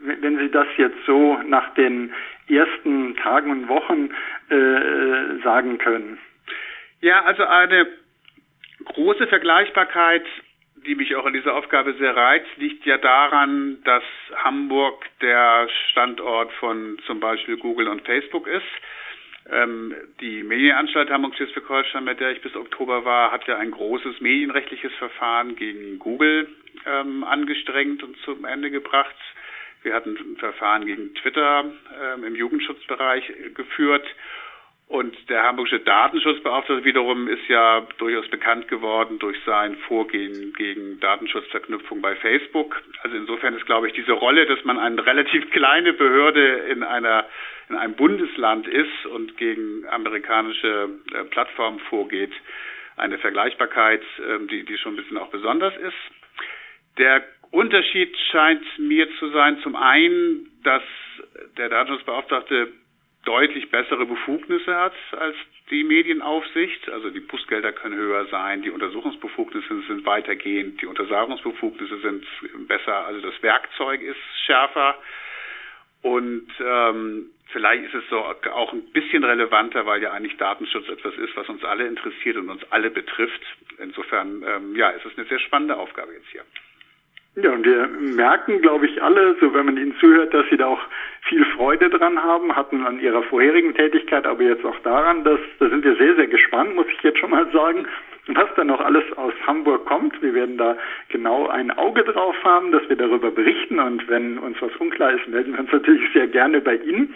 Wenn 0.00 0.38
Sie 0.38 0.50
das 0.50 0.66
jetzt 0.76 0.98
so 1.06 1.38
nach 1.46 1.74
den 1.74 2.12
ersten 2.48 3.16
Tagen 3.16 3.50
und 3.50 3.68
Wochen 3.68 4.10
äh, 4.48 5.42
sagen 5.42 5.78
können? 5.78 6.18
Ja, 7.00 7.24
also 7.24 7.44
eine 7.44 7.86
große 8.84 9.26
Vergleichbarkeit, 9.26 10.24
die 10.86 10.94
mich 10.94 11.14
auch 11.16 11.26
in 11.26 11.34
dieser 11.34 11.54
Aufgabe 11.54 11.94
sehr 11.94 12.16
reizt, 12.16 12.48
liegt 12.56 12.86
ja 12.86 12.98
daran, 12.98 13.82
dass 13.84 14.02
Hamburg 14.36 15.04
der 15.20 15.68
Standort 15.90 16.52
von 16.54 16.98
zum 17.06 17.20
Beispiel 17.20 17.56
Google 17.56 17.88
und 17.88 18.02
Facebook 18.02 18.46
ist. 18.46 18.62
Ähm, 19.50 19.94
die 20.20 20.42
Medienanstalt 20.42 21.10
Hamburg-Schleswig-Holstein, 21.10 22.04
mit 22.04 22.20
der 22.20 22.30
ich 22.30 22.40
bis 22.40 22.54
Oktober 22.54 23.04
war, 23.04 23.32
hat 23.32 23.46
ja 23.46 23.58
ein 23.58 23.70
großes 23.70 24.20
medienrechtliches 24.20 24.94
Verfahren 24.94 25.56
gegen 25.56 25.98
Google 25.98 26.48
ähm, 26.86 27.24
angestrengt 27.24 28.02
und 28.02 28.16
zum 28.18 28.44
Ende 28.44 28.70
gebracht. 28.70 29.16
Wir 29.82 29.94
hatten 29.94 30.16
ein 30.16 30.36
Verfahren 30.36 30.84
gegen 30.86 31.14
Twitter 31.14 31.64
ähm, 32.02 32.24
im 32.24 32.34
Jugendschutzbereich 32.34 33.32
geführt. 33.54 34.06
Und 34.90 35.16
der 35.30 35.44
hamburgische 35.44 35.78
Datenschutzbeauftragte 35.78 36.84
wiederum 36.84 37.28
ist 37.28 37.46
ja 37.46 37.86
durchaus 37.98 38.26
bekannt 38.28 38.66
geworden 38.66 39.20
durch 39.20 39.38
sein 39.46 39.76
Vorgehen 39.86 40.52
gegen 40.54 40.98
Datenschutzverknüpfung 40.98 42.00
bei 42.00 42.16
Facebook. 42.16 42.82
Also 43.04 43.16
insofern 43.16 43.54
ist, 43.54 43.66
glaube 43.66 43.86
ich, 43.86 43.92
diese 43.92 44.10
Rolle, 44.10 44.46
dass 44.46 44.64
man 44.64 44.80
eine 44.80 45.06
relativ 45.06 45.48
kleine 45.52 45.92
Behörde 45.92 46.44
in 46.72 46.82
einer 46.82 47.24
in 47.68 47.76
einem 47.76 47.94
Bundesland 47.94 48.66
ist 48.66 49.06
und 49.06 49.36
gegen 49.36 49.86
amerikanische 49.88 50.88
äh, 51.14 51.22
Plattformen 51.26 51.78
vorgeht, 51.88 52.32
eine 52.96 53.16
Vergleichbarkeit, 53.18 54.02
äh, 54.02 54.44
die, 54.50 54.64
die 54.64 54.76
schon 54.76 54.94
ein 54.94 54.96
bisschen 54.96 55.18
auch 55.18 55.30
besonders 55.30 55.76
ist. 55.76 55.94
Der 56.98 57.22
Unterschied 57.50 58.16
scheint 58.30 58.62
mir 58.78 59.08
zu 59.18 59.30
sein, 59.30 59.58
zum 59.62 59.74
einen, 59.76 60.50
dass 60.62 60.82
der 61.56 61.68
Datenschutzbeauftragte 61.68 62.72
deutlich 63.24 63.70
bessere 63.70 64.06
Befugnisse 64.06 64.74
hat 64.74 64.94
als 65.12 65.36
die 65.70 65.84
Medienaufsicht. 65.84 66.88
Also 66.90 67.10
die 67.10 67.20
Bußgelder 67.20 67.72
können 67.72 67.96
höher 67.96 68.26
sein, 68.26 68.62
die 68.62 68.70
Untersuchungsbefugnisse 68.70 69.82
sind 69.88 70.04
weitergehend, 70.06 70.80
die 70.80 70.86
Untersagungsbefugnisse 70.86 71.98
sind 72.00 72.24
besser, 72.66 73.06
also 73.06 73.20
das 73.20 73.42
Werkzeug 73.42 74.02
ist 74.02 74.18
schärfer. 74.46 74.96
Und 76.02 76.48
ähm, 76.60 77.26
vielleicht 77.52 77.84
ist 77.84 77.94
es 77.94 78.08
so 78.08 78.18
auch 78.18 78.72
ein 78.72 78.90
bisschen 78.92 79.22
relevanter, 79.22 79.84
weil 79.84 80.02
ja 80.02 80.12
eigentlich 80.12 80.36
Datenschutz 80.38 80.88
etwas 80.88 81.14
ist, 81.16 81.36
was 81.36 81.48
uns 81.48 81.62
alle 81.62 81.86
interessiert 81.86 82.36
und 82.36 82.48
uns 82.48 82.62
alle 82.70 82.90
betrifft. 82.90 83.42
Insofern, 83.78 84.42
ähm, 84.46 84.76
ja, 84.76 84.92
es 84.92 85.04
eine 85.18 85.26
sehr 85.26 85.40
spannende 85.40 85.76
Aufgabe 85.76 86.12
jetzt 86.14 86.28
hier. 86.28 86.44
Ja, 87.36 87.52
und 87.52 87.64
wir 87.64 87.86
merken, 87.86 88.60
glaube 88.60 88.86
ich, 88.86 89.00
alle, 89.02 89.36
so 89.40 89.54
wenn 89.54 89.66
man 89.66 89.76
ihnen 89.76 89.94
zuhört, 90.00 90.34
dass 90.34 90.46
sie 90.50 90.56
da 90.56 90.66
auch 90.66 90.80
viel 91.22 91.44
Freude 91.56 91.88
dran 91.88 92.20
haben, 92.22 92.56
hatten 92.56 92.84
an 92.84 92.98
ihrer 92.98 93.22
vorherigen 93.22 93.72
Tätigkeit, 93.74 94.26
aber 94.26 94.42
jetzt 94.42 94.64
auch 94.64 94.78
daran, 94.80 95.22
dass 95.22 95.38
da 95.60 95.68
sind 95.68 95.84
wir 95.84 95.94
sehr, 95.94 96.16
sehr 96.16 96.26
gespannt, 96.26 96.74
muss 96.74 96.86
ich 96.88 97.02
jetzt 97.02 97.18
schon 97.18 97.30
mal 97.30 97.48
sagen, 97.52 97.86
was 98.26 98.48
dann 98.56 98.66
noch 98.66 98.80
alles 98.80 99.04
aus 99.16 99.32
Hamburg 99.46 99.86
kommt. 99.86 100.20
Wir 100.22 100.34
werden 100.34 100.56
da 100.58 100.76
genau 101.08 101.46
ein 101.48 101.70
Auge 101.70 102.02
drauf 102.02 102.36
haben, 102.42 102.72
dass 102.72 102.88
wir 102.88 102.96
darüber 102.96 103.30
berichten 103.30 103.78
und 103.78 104.08
wenn 104.08 104.38
uns 104.38 104.60
was 104.60 104.74
unklar 104.76 105.12
ist, 105.12 105.28
melden 105.28 105.52
wir 105.52 105.60
uns 105.60 105.72
natürlich 105.72 106.12
sehr 106.12 106.26
gerne 106.26 106.60
bei 106.60 106.76
Ihnen, 106.76 107.14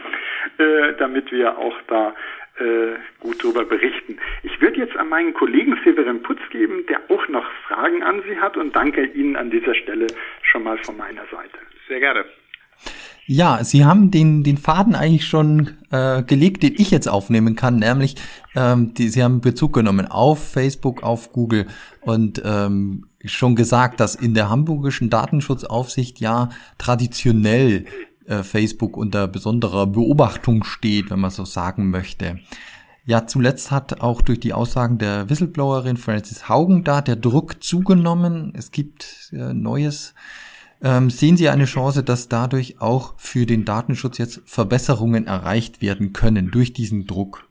äh, 0.59 0.93
damit 0.99 1.31
wir 1.33 1.59
auch 1.59 1.77
da 1.89 2.15
äh, 2.59 2.97
gut 3.21 3.43
darüber 3.43 3.65
berichten. 3.65 4.19
Ich 4.43 4.61
würde 4.61 4.79
jetzt 4.79 4.97
an 4.97 5.09
meinen 5.09 5.35
Kollegen 5.35 5.79
Severin 5.85 6.23
Putz 6.23 6.41
geben, 6.51 6.85
der 6.89 7.01
auch 7.09 7.29
noch 7.29 7.45
Fragen 7.67 8.03
an 8.03 8.23
Sie 8.29 8.39
hat 8.39 8.57
und 8.57 8.75
danke 8.75 9.05
Ihnen 9.05 9.37
an 9.37 9.51
dieser 9.51 9.75
Stelle 9.75 10.07
schon 10.43 10.63
mal 10.63 10.79
von 10.79 10.97
meiner 10.97 11.23
Seite. 11.31 11.59
Sehr 11.89 12.01
gerne. 12.01 12.25
Ja, 13.27 13.65
Sie 13.65 13.87
haben 13.87 14.11
den, 14.11 14.43
den 14.43 14.59
Faden 14.59 14.95
eigentlich 14.95 15.27
schon 15.27 15.71
äh, 15.91 16.23
gelegt, 16.23 16.63
den 16.63 16.75
ich 16.77 16.91
jetzt 16.91 17.09
aufnehmen 17.09 17.57
kann, 17.57 17.79
nämlich 17.79 18.17
ähm, 18.55 18.93
die, 18.93 19.09
Sie 19.09 19.23
haben 19.23 19.41
Bezug 19.41 19.73
genommen 19.73 20.07
auf 20.07 20.53
Facebook, 20.53 21.03
auf 21.03 21.33
Google 21.33 21.67
und 22.03 22.43
ähm, 22.45 23.07
schon 23.25 23.57
gesagt, 23.57 24.01
dass 24.01 24.15
in 24.15 24.35
der 24.35 24.51
hamburgischen 24.51 25.09
Datenschutzaufsicht 25.09 26.21
ja 26.21 26.51
traditionell 26.77 27.87
äh, 28.27 28.43
Facebook 28.43 28.97
unter 28.97 29.29
besonderer 29.29 29.87
Beobachtung 29.87 30.65
steht, 30.65 31.11
wenn 31.11 31.21
man 31.21 31.31
so 31.31 31.45
sagen 31.45 31.91
möchte. 31.91 32.41
Ja, 33.07 33.27
zuletzt 33.27 33.71
hat 33.71 34.01
auch 34.01 34.23
durch 34.23 34.41
die 34.41 34.55
Aussagen 34.55 34.97
der 34.99 35.29
Whistleblowerin 35.29 35.99
Francis 35.99 36.49
Haugen 36.49 36.85
da 36.85 37.03
der 37.03 37.17
Druck 37.17 37.63
zugenommen. 37.63 38.53
Es 38.57 38.73
gibt 38.73 39.31
äh, 39.33 39.53
Neues. 39.53 40.15
Ähm, 40.83 41.11
sehen 41.11 41.37
Sie 41.37 41.49
eine 41.49 41.67
Chance, 41.67 42.03
dass 42.03 42.29
dadurch 42.29 42.81
auch 42.81 43.19
für 43.19 43.47
den 43.47 43.65
Datenschutz 43.65 44.19
jetzt 44.19 44.43
Verbesserungen 44.49 45.27
erreicht 45.27 45.83
werden 45.83 46.13
können 46.13 46.51
durch 46.51 46.73
diesen 46.73 47.07
Druck? 47.07 47.45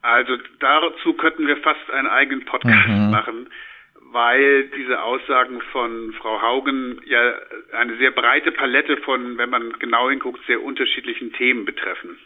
Also 0.00 0.32
dazu 0.58 1.12
könnten 1.14 1.46
wir 1.46 1.56
fast 1.58 1.90
einen 1.92 2.08
eigenen 2.08 2.44
Podcast 2.44 2.88
mhm. 2.88 3.10
machen 3.10 3.48
weil 4.12 4.64
diese 4.76 5.02
Aussagen 5.02 5.60
von 5.72 6.12
Frau 6.14 6.40
Haugen 6.42 7.00
ja 7.06 7.34
eine 7.72 7.96
sehr 7.96 8.10
breite 8.10 8.52
Palette 8.52 8.96
von, 8.98 9.38
wenn 9.38 9.50
man 9.50 9.72
genau 9.78 10.10
hinguckt, 10.10 10.44
sehr 10.46 10.62
unterschiedlichen 10.62 11.32
Themen 11.32 11.64
betreffen. 11.64 12.18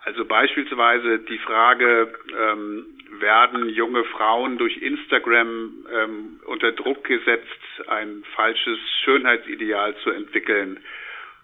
Also 0.00 0.24
beispielsweise 0.24 1.20
die 1.20 1.38
Frage, 1.38 2.12
ähm, 2.38 2.86
werden 3.20 3.68
junge 3.68 4.04
Frauen 4.04 4.58
durch 4.58 4.76
Instagram 4.78 5.86
ähm, 5.92 6.40
unter 6.46 6.72
Druck 6.72 7.04
gesetzt, 7.04 7.48
ein 7.86 8.24
falsches 8.34 8.78
Schönheitsideal 9.04 9.96
zu 9.98 10.10
entwickeln? 10.10 10.80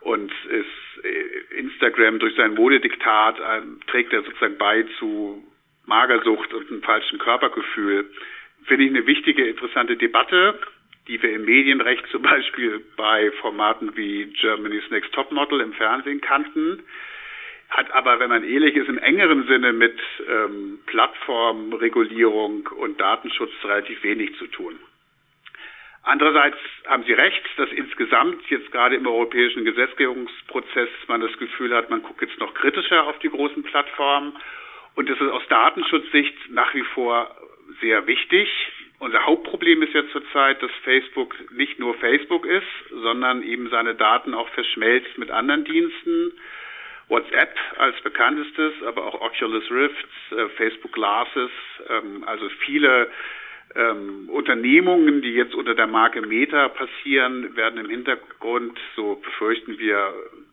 Und 0.00 0.32
ist 0.48 1.04
äh, 1.04 1.58
Instagram 1.58 2.18
durch 2.18 2.34
sein 2.34 2.54
Modediktat 2.54 3.38
äh, 3.38 3.62
trägt 3.90 4.12
er 4.12 4.22
sozusagen 4.22 4.56
bei 4.56 4.84
zu 4.98 5.44
Magersucht 5.86 6.54
und 6.54 6.70
einem 6.70 6.82
falschen 6.82 7.18
Körpergefühl 7.18 8.10
finde 8.64 8.84
ich 8.84 8.90
eine 8.90 9.06
wichtige, 9.06 9.48
interessante 9.48 9.96
Debatte, 9.96 10.58
die 11.08 11.22
wir 11.22 11.32
im 11.32 11.44
Medienrecht 11.44 12.06
zum 12.08 12.22
Beispiel 12.22 12.84
bei 12.96 13.30
Formaten 13.40 13.96
wie 13.96 14.26
Germany's 14.26 14.88
Next 14.90 15.12
Topmodel 15.12 15.60
im 15.60 15.72
Fernsehen 15.72 16.20
kannten, 16.20 16.82
hat 17.70 17.90
aber, 17.92 18.18
wenn 18.18 18.30
man 18.30 18.44
ehrlich 18.44 18.74
ist, 18.74 18.88
im 18.88 18.98
engeren 18.98 19.46
Sinne 19.46 19.72
mit 19.72 19.98
ähm, 20.28 20.80
Plattformregulierung 20.86 22.68
und 22.76 23.00
Datenschutz 23.00 23.52
relativ 23.64 24.02
wenig 24.02 24.36
zu 24.38 24.46
tun. 24.48 24.78
Andererseits 26.02 26.56
haben 26.86 27.04
Sie 27.04 27.12
recht, 27.12 27.42
dass 27.56 27.70
insgesamt 27.70 28.42
jetzt 28.48 28.72
gerade 28.72 28.96
im 28.96 29.06
europäischen 29.06 29.64
Gesetzgebungsprozess 29.64 30.88
man 31.08 31.20
das 31.20 31.36
Gefühl 31.38 31.74
hat, 31.74 31.90
man 31.90 32.02
guckt 32.02 32.22
jetzt 32.22 32.38
noch 32.40 32.54
kritischer 32.54 33.06
auf 33.06 33.18
die 33.18 33.28
großen 33.28 33.62
Plattformen 33.62 34.32
und 34.94 35.08
das 35.08 35.20
ist 35.20 35.30
aus 35.30 35.46
Datenschutzsicht 35.48 36.34
nach 36.50 36.74
wie 36.74 36.82
vor 36.82 37.36
sehr 37.80 38.06
wichtig. 38.06 38.48
Unser 38.98 39.24
Hauptproblem 39.24 39.82
ist 39.82 39.94
ja 39.94 40.06
zurzeit, 40.12 40.62
dass 40.62 40.70
Facebook 40.84 41.34
nicht 41.52 41.78
nur 41.78 41.94
Facebook 41.94 42.44
ist, 42.44 42.66
sondern 42.90 43.42
eben 43.42 43.70
seine 43.70 43.94
Daten 43.94 44.34
auch 44.34 44.48
verschmelzt 44.50 45.16
mit 45.16 45.30
anderen 45.30 45.64
Diensten. 45.64 46.32
WhatsApp 47.08 47.56
als 47.78 48.00
bekanntestes, 48.02 48.72
aber 48.86 49.04
auch 49.06 49.20
Oculus 49.20 49.68
Rift, 49.70 50.08
äh, 50.30 50.48
Facebook 50.50 50.92
Glasses, 50.92 51.50
ähm, 51.88 52.22
also 52.24 52.48
viele 52.64 53.10
ähm, 53.74 54.28
Unternehmungen, 54.28 55.22
die 55.22 55.32
jetzt 55.32 55.54
unter 55.54 55.74
der 55.74 55.86
Marke 55.86 56.22
Meta 56.22 56.68
passieren, 56.68 57.56
werden 57.56 57.80
im 57.80 57.90
Hintergrund, 57.90 58.78
so 58.96 59.16
befürchten 59.16 59.78
wir, 59.78 60.12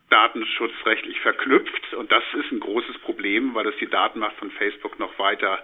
datenschutzrechtlich 0.10 1.20
verknüpft. 1.20 1.94
Und 1.94 2.12
das 2.12 2.24
ist 2.34 2.52
ein 2.52 2.60
großes 2.60 2.98
Problem, 3.00 3.54
weil 3.54 3.66
das 3.66 3.76
die 3.78 3.90
Datenmacht 3.90 4.38
von 4.38 4.52
Facebook 4.52 5.00
noch 5.00 5.18
weiter 5.20 5.64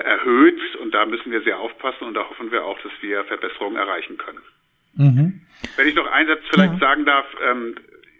erhöht 0.00 0.76
und 0.76 0.94
da 0.94 1.06
müssen 1.06 1.30
wir 1.30 1.42
sehr 1.42 1.58
aufpassen 1.58 2.04
und 2.04 2.14
da 2.14 2.28
hoffen 2.28 2.50
wir 2.50 2.64
auch, 2.64 2.80
dass 2.82 2.92
wir 3.00 3.24
Verbesserungen 3.24 3.76
erreichen 3.76 4.18
können. 4.18 4.42
Mhm. 4.94 5.40
Wenn 5.76 5.88
ich 5.88 5.94
noch 5.94 6.10
einen 6.10 6.28
Satz 6.28 6.42
vielleicht 6.50 6.74
ja. 6.74 6.78
sagen 6.78 7.04
darf, 7.04 7.26
ähm, 7.42 7.76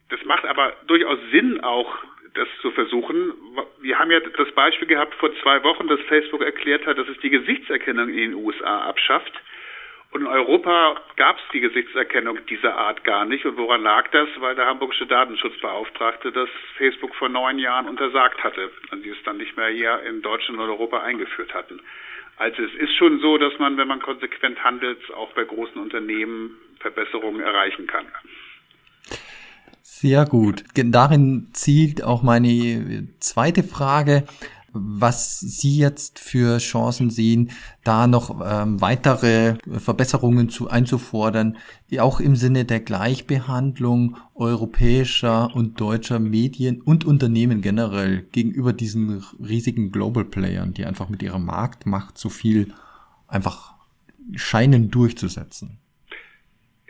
das 0.08 0.24
macht 0.24 0.44
aber 0.44 0.72
durchaus 0.86 1.18
Sinn 1.30 1.60
auch, 1.62 1.94
das 2.34 2.48
zu 2.62 2.70
versuchen. 2.70 3.32
Wir 3.80 3.98
haben 3.98 4.10
ja 4.10 4.20
das 4.20 4.50
Beispiel 4.52 4.88
gehabt 4.88 5.14
vor 5.16 5.30
zwei 5.42 5.62
Wochen, 5.64 5.86
dass 5.88 6.00
Facebook 6.02 6.42
erklärt 6.42 6.86
hat, 6.86 6.96
dass 6.96 7.08
es 7.08 7.18
die 7.18 7.30
Gesichtserkennung 7.30 8.08
in 8.08 8.16
den 8.16 8.34
USA 8.34 8.82
abschafft. 8.82 9.32
Und 10.12 10.20
in 10.20 10.26
Europa 10.26 10.96
gab 11.16 11.36
es 11.38 11.42
die 11.54 11.60
Gesichtserkennung 11.60 12.44
dieser 12.46 12.76
Art 12.76 13.02
gar 13.02 13.24
nicht. 13.24 13.46
Und 13.46 13.56
woran 13.56 13.82
lag 13.82 14.08
das? 14.10 14.28
Weil 14.38 14.54
der 14.54 14.66
hamburgische 14.66 15.06
Datenschutzbeauftragte 15.06 16.30
das 16.30 16.50
Facebook 16.76 17.14
vor 17.14 17.30
neun 17.30 17.58
Jahren 17.58 17.88
untersagt 17.88 18.44
hatte 18.44 18.70
und 18.90 19.02
sie 19.02 19.08
es 19.08 19.16
dann 19.24 19.38
nicht 19.38 19.56
mehr 19.56 19.68
hier 19.68 20.02
in 20.02 20.20
Deutschland 20.20 20.60
und 20.60 20.68
Europa 20.68 21.00
eingeführt 21.00 21.54
hatten. 21.54 21.80
Also 22.36 22.62
es 22.62 22.74
ist 22.74 22.94
schon 22.96 23.20
so, 23.20 23.38
dass 23.38 23.58
man, 23.58 23.78
wenn 23.78 23.88
man 23.88 24.00
konsequent 24.00 24.62
handelt, 24.62 24.98
auch 25.14 25.32
bei 25.32 25.44
großen 25.44 25.80
Unternehmen 25.80 26.58
Verbesserungen 26.80 27.40
erreichen 27.40 27.86
kann. 27.86 28.06
Sehr 29.80 30.26
gut. 30.26 30.64
Darin 30.74 31.48
zielt 31.52 32.04
auch 32.04 32.22
meine 32.22 33.08
zweite 33.20 33.62
Frage 33.62 34.24
was 34.72 35.40
Sie 35.40 35.76
jetzt 35.76 36.18
für 36.18 36.58
Chancen 36.58 37.10
sehen, 37.10 37.50
da 37.84 38.06
noch 38.06 38.40
ähm, 38.44 38.80
weitere 38.80 39.56
Verbesserungen 39.78 40.48
zu 40.48 40.68
einzufordern, 40.68 41.58
auch 41.98 42.20
im 42.20 42.36
Sinne 42.36 42.64
der 42.64 42.80
Gleichbehandlung 42.80 44.16
europäischer 44.34 45.54
und 45.54 45.78
deutscher 45.80 46.18
Medien 46.18 46.80
und 46.80 47.04
Unternehmen 47.04 47.60
generell 47.60 48.22
gegenüber 48.32 48.72
diesen 48.72 49.22
riesigen 49.38 49.92
Global 49.92 50.24
Playern, 50.24 50.72
die 50.72 50.86
einfach 50.86 51.10
mit 51.10 51.22
ihrer 51.22 51.38
Marktmacht 51.38 52.16
so 52.16 52.30
viel 52.30 52.72
einfach 53.28 53.74
scheinen 54.34 54.90
durchzusetzen. 54.90 55.81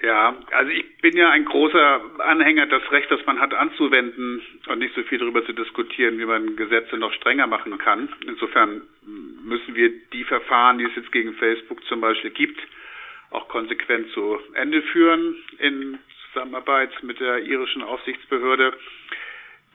Ja, 0.03 0.37
also 0.51 0.73
ich 0.73 0.99
bin 0.99 1.17
ja 1.17 1.31
ein 1.31 1.45
großer 1.45 2.01
Anhänger, 2.19 2.67
das 2.67 2.83
Recht, 2.91 3.09
das 3.09 3.25
man 3.25 3.38
hat, 3.38 3.55
anzuwenden 3.55 4.43
und 4.67 4.81
nicht 4.81 4.97
so 4.97 5.03
viel 5.05 5.19
darüber 5.19 5.47
zu 5.47 5.53
diskutieren, 5.53 6.19
wie 6.19 6.25
man 6.25 6.57
Gesetze 6.57 6.97
noch 6.97 7.12
strenger 7.12 7.47
machen 7.47 7.79
kann. 7.79 8.12
Insofern 8.27 8.83
müssen 9.45 9.77
wir 9.77 9.93
die 10.12 10.25
Verfahren, 10.25 10.79
die 10.79 10.87
es 10.87 10.97
jetzt 10.97 11.12
gegen 11.12 11.35
Facebook 11.35 11.85
zum 11.85 12.01
Beispiel 12.01 12.31
gibt, 12.31 12.61
auch 13.31 13.47
konsequent 13.49 14.11
zu 14.11 14.41
Ende 14.55 14.83
führen 14.83 15.37
in 15.59 16.01
Zusammenarbeit 16.33 16.91
mit 17.05 17.21
der 17.21 17.38
irischen 17.45 17.83
Aufsichtsbehörde. 17.83 18.73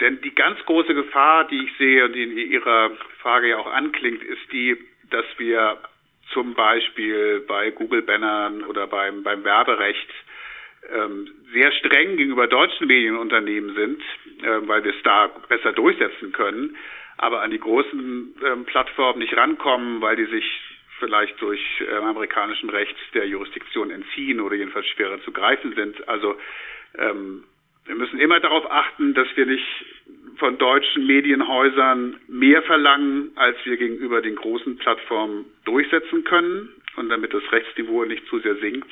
Denn 0.02 0.20
die 0.22 0.36
ganz 0.36 0.60
große 0.66 0.94
Gefahr, 0.94 1.48
die 1.48 1.64
ich 1.64 1.78
sehe 1.78 2.04
und 2.04 2.14
die 2.14 2.24
in 2.24 2.38
Ihrer 2.38 2.92
Frage 3.20 3.48
ja 3.48 3.58
auch 3.60 3.72
anklingt, 3.72 4.22
ist 4.24 4.52
die, 4.52 4.78
dass 5.10 5.26
wir 5.38 5.78
zum 6.34 6.54
Beispiel 6.54 7.42
bei 7.48 7.72
Google-Bannern 7.72 8.64
oder 8.64 8.88
beim, 8.88 9.24
beim 9.24 9.44
Werberecht 9.44 10.10
ähm, 10.94 11.30
sehr 11.54 11.72
streng 11.74 12.18
gegenüber 12.18 12.48
deutschen 12.48 12.88
Medienunternehmen 12.88 13.76
sind, 13.76 14.02
äh, 14.44 14.68
weil 14.68 14.84
wir 14.84 14.96
es 14.96 15.04
da 15.04 15.28
besser 15.50 15.74
durchsetzen 15.74 16.32
können, 16.32 16.78
aber 17.18 17.42
an 17.42 17.52
die 17.52 17.60
großen 17.60 18.36
ähm, 18.46 18.66
Plattformen 18.66 19.20
nicht 19.20 19.36
rankommen, 19.36 20.02
weil 20.02 20.16
die 20.16 20.26
sich 20.26 20.46
vielleicht 21.00 21.40
durch 21.42 21.62
äh, 21.82 21.96
amerikanischem 21.96 22.70
Recht 22.70 22.96
der 23.14 23.28
Jurisdiktion 23.28 23.92
entziehen 23.92 24.40
oder 24.40 24.56
jedenfalls 24.56 24.88
schwerer 24.88 25.22
zu 25.24 25.32
greifen 25.32 25.74
sind. 25.76 26.08
Also 26.08 26.38
ähm, 26.98 27.44
wir 27.88 27.96
müssen 27.96 28.20
immer 28.20 28.40
darauf 28.40 28.70
achten, 28.70 29.14
dass 29.14 29.28
wir 29.36 29.46
nicht 29.46 29.66
von 30.38 30.58
deutschen 30.58 31.08
Medienhäusern 31.08 32.18
mehr 32.28 32.62
verlangen, 32.64 33.32
als 33.36 33.58
wir 33.64 33.78
gegenüber 33.78 34.22
den 34.22 34.36
großen 34.36 34.78
Plattformen 34.78 35.46
durchsetzen 35.66 36.24
können. 36.24 36.70
Und 36.96 37.10
damit 37.10 37.34
das 37.34 37.44
Rechtsniveau 37.52 38.06
nicht 38.06 38.28
zu 38.28 38.40
sehr 38.40 38.56
sinkt, 38.56 38.92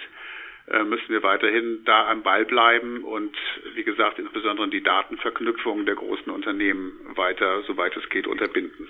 äh, 0.67 0.83
müssen 0.83 1.09
wir 1.09 1.23
weiterhin 1.23 1.79
da 1.85 2.09
am 2.09 2.23
Ball 2.23 2.45
bleiben 2.45 3.03
und, 3.03 3.35
wie 3.75 3.83
gesagt, 3.83 4.17
insbesondere 4.17 4.69
die 4.69 4.81
Datenverknüpfung 4.81 5.85
der 5.85 5.95
großen 5.95 6.31
Unternehmen 6.31 6.93
weiter, 7.15 7.61
soweit 7.67 7.95
es 7.97 8.09
geht, 8.09 8.27
unterbinden. 8.27 8.87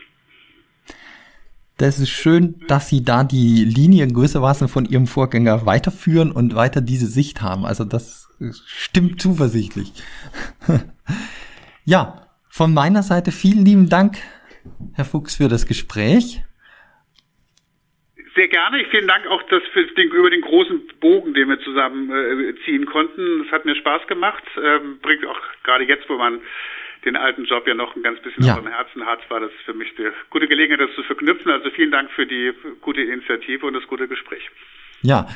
Das 1.78 2.00
ist 2.00 2.10
schön, 2.10 2.56
dass 2.70 2.90
Sie 2.90 3.04
da 3.04 3.26
die 3.26 3.66
Linie 3.66 4.08
gewissermaßen 4.08 4.70
von 4.70 4.86
Ihrem 4.86 5.08
Vorgänger 5.08 5.66
weiterführen 5.66 6.32
und 6.32 6.56
weiter 6.56 6.80
diese 6.80 7.08
Sicht 7.08 7.42
haben. 7.42 7.66
Also 7.66 7.84
das 7.84 8.25
stimmt 8.40 9.22
zuversichtlich. 9.22 9.92
ja, 11.86 12.28
von 12.50 12.74
meiner 12.74 13.04
Seite 13.04 13.32
vielen 13.32 13.66
lieben 13.66 13.90
Dank, 13.90 14.18
Herr 14.94 15.06
Fuchs, 15.06 15.36
für 15.36 15.48
das 15.48 15.66
Gespräch. 15.66 16.42
Sehr 18.36 18.48
gerne. 18.50 18.82
Ich 18.82 18.88
vielen 18.90 19.08
Dank 19.08 19.26
auch 19.28 19.42
dass 19.44 19.64
für 19.72 19.86
den, 19.86 20.10
über 20.12 20.30
den 20.30 20.42
großen 20.42 20.82
Bogen, 21.00 21.34
den 21.34 21.48
wir 21.48 21.60
zusammen 21.62 22.12
äh, 22.12 22.54
ziehen 22.66 22.86
konnten. 22.86 23.46
Es 23.46 23.52
hat 23.52 23.64
mir 23.64 23.76
Spaß 23.76 24.08
gemacht. 24.08 24.44
Ähm, 24.62 25.00
bringt 25.02 25.26
auch 25.26 25.40
gerade 25.64 25.86
jetzt, 25.86 26.10
wo 26.10 26.18
man 26.18 26.42
den 27.06 27.16
alten 27.16 27.46
Job 27.46 27.68
ja 27.68 27.76
noch 27.76 27.96
ein 27.96 28.04
ganz 28.04 28.20
bisschen 28.22 28.44
ja. 28.44 28.54
auf 28.54 28.60
dem 28.60 28.68
Herzen 28.68 29.06
hat, 29.06 29.30
war 29.30 29.40
das 29.40 29.52
für 29.64 29.74
mich 29.74 29.98
eine 29.98 30.12
gute 30.32 30.48
Gelegenheit, 30.48 30.90
das 30.90 30.96
zu 30.96 31.04
verknüpfen. 31.04 31.52
Also 31.52 31.70
vielen 31.70 31.92
Dank 31.92 32.12
für 32.12 32.26
die 32.26 32.52
gute 32.82 33.02
Initiative 33.02 33.66
und 33.66 33.74
das 33.74 33.88
gute 33.88 34.08
Gespräch. 34.08 34.50
Ja. 35.02 35.28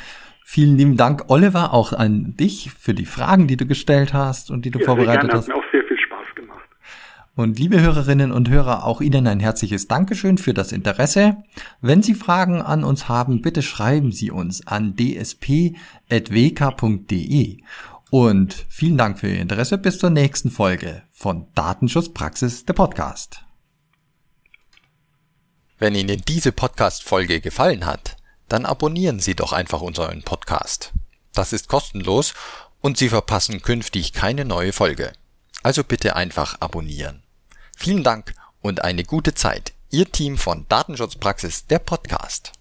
Vielen 0.52 0.76
lieben 0.76 0.96
Dank, 0.96 1.26
Oliver, 1.28 1.72
auch 1.72 1.92
an 1.92 2.34
dich 2.36 2.72
für 2.76 2.92
die 2.92 3.06
Fragen, 3.06 3.46
die 3.46 3.56
du 3.56 3.66
gestellt 3.66 4.12
hast 4.12 4.50
und 4.50 4.64
die 4.64 4.72
du 4.72 4.80
ja, 4.80 4.84
vorbereitet 4.84 5.30
gerne. 5.30 5.34
hast. 5.34 5.48
Hat 5.48 5.54
mir 5.54 5.60
auch 5.62 5.70
sehr 5.70 5.84
viel 5.84 5.96
und 7.36 7.58
liebe 7.58 7.80
Hörerinnen 7.80 8.32
und 8.32 8.50
Hörer, 8.50 8.84
auch 8.84 9.00
Ihnen 9.00 9.28
ein 9.28 9.38
herzliches 9.38 9.86
Dankeschön 9.86 10.36
für 10.36 10.52
das 10.52 10.72
Interesse. 10.72 11.36
Wenn 11.80 12.02
Sie 12.02 12.14
Fragen 12.14 12.60
an 12.60 12.82
uns 12.82 13.08
haben, 13.08 13.42
bitte 13.42 13.62
schreiben 13.62 14.10
Sie 14.10 14.32
uns 14.32 14.66
an 14.66 14.96
dsp.wk.de. 14.96 15.76
Und 18.10 18.66
vielen 18.68 18.98
Dank 18.98 19.20
für 19.20 19.28
Ihr 19.28 19.40
Interesse. 19.40 19.78
Bis 19.78 20.00
zur 20.00 20.10
nächsten 20.10 20.50
Folge 20.50 21.04
von 21.12 21.46
Datenschutzpraxis, 21.54 22.64
der 22.64 22.74
Podcast. 22.74 23.44
Wenn 25.78 25.94
Ihnen 25.94 26.20
diese 26.26 26.50
Podcast-Folge 26.50 27.40
gefallen 27.40 27.86
hat, 27.86 28.16
dann 28.50 28.66
abonnieren 28.66 29.20
Sie 29.20 29.34
doch 29.34 29.52
einfach 29.52 29.80
unseren 29.80 30.22
Podcast. 30.22 30.92
Das 31.32 31.52
ist 31.52 31.68
kostenlos 31.68 32.34
und 32.80 32.98
Sie 32.98 33.08
verpassen 33.08 33.62
künftig 33.62 34.12
keine 34.12 34.44
neue 34.44 34.72
Folge. 34.72 35.12
Also 35.62 35.84
bitte 35.84 36.16
einfach 36.16 36.56
abonnieren. 36.60 37.22
Vielen 37.76 38.02
Dank 38.02 38.34
und 38.60 38.82
eine 38.82 39.04
gute 39.04 39.34
Zeit. 39.34 39.72
Ihr 39.90 40.10
Team 40.10 40.36
von 40.36 40.66
Datenschutzpraxis, 40.68 41.66
der 41.66 41.78
Podcast. 41.78 42.52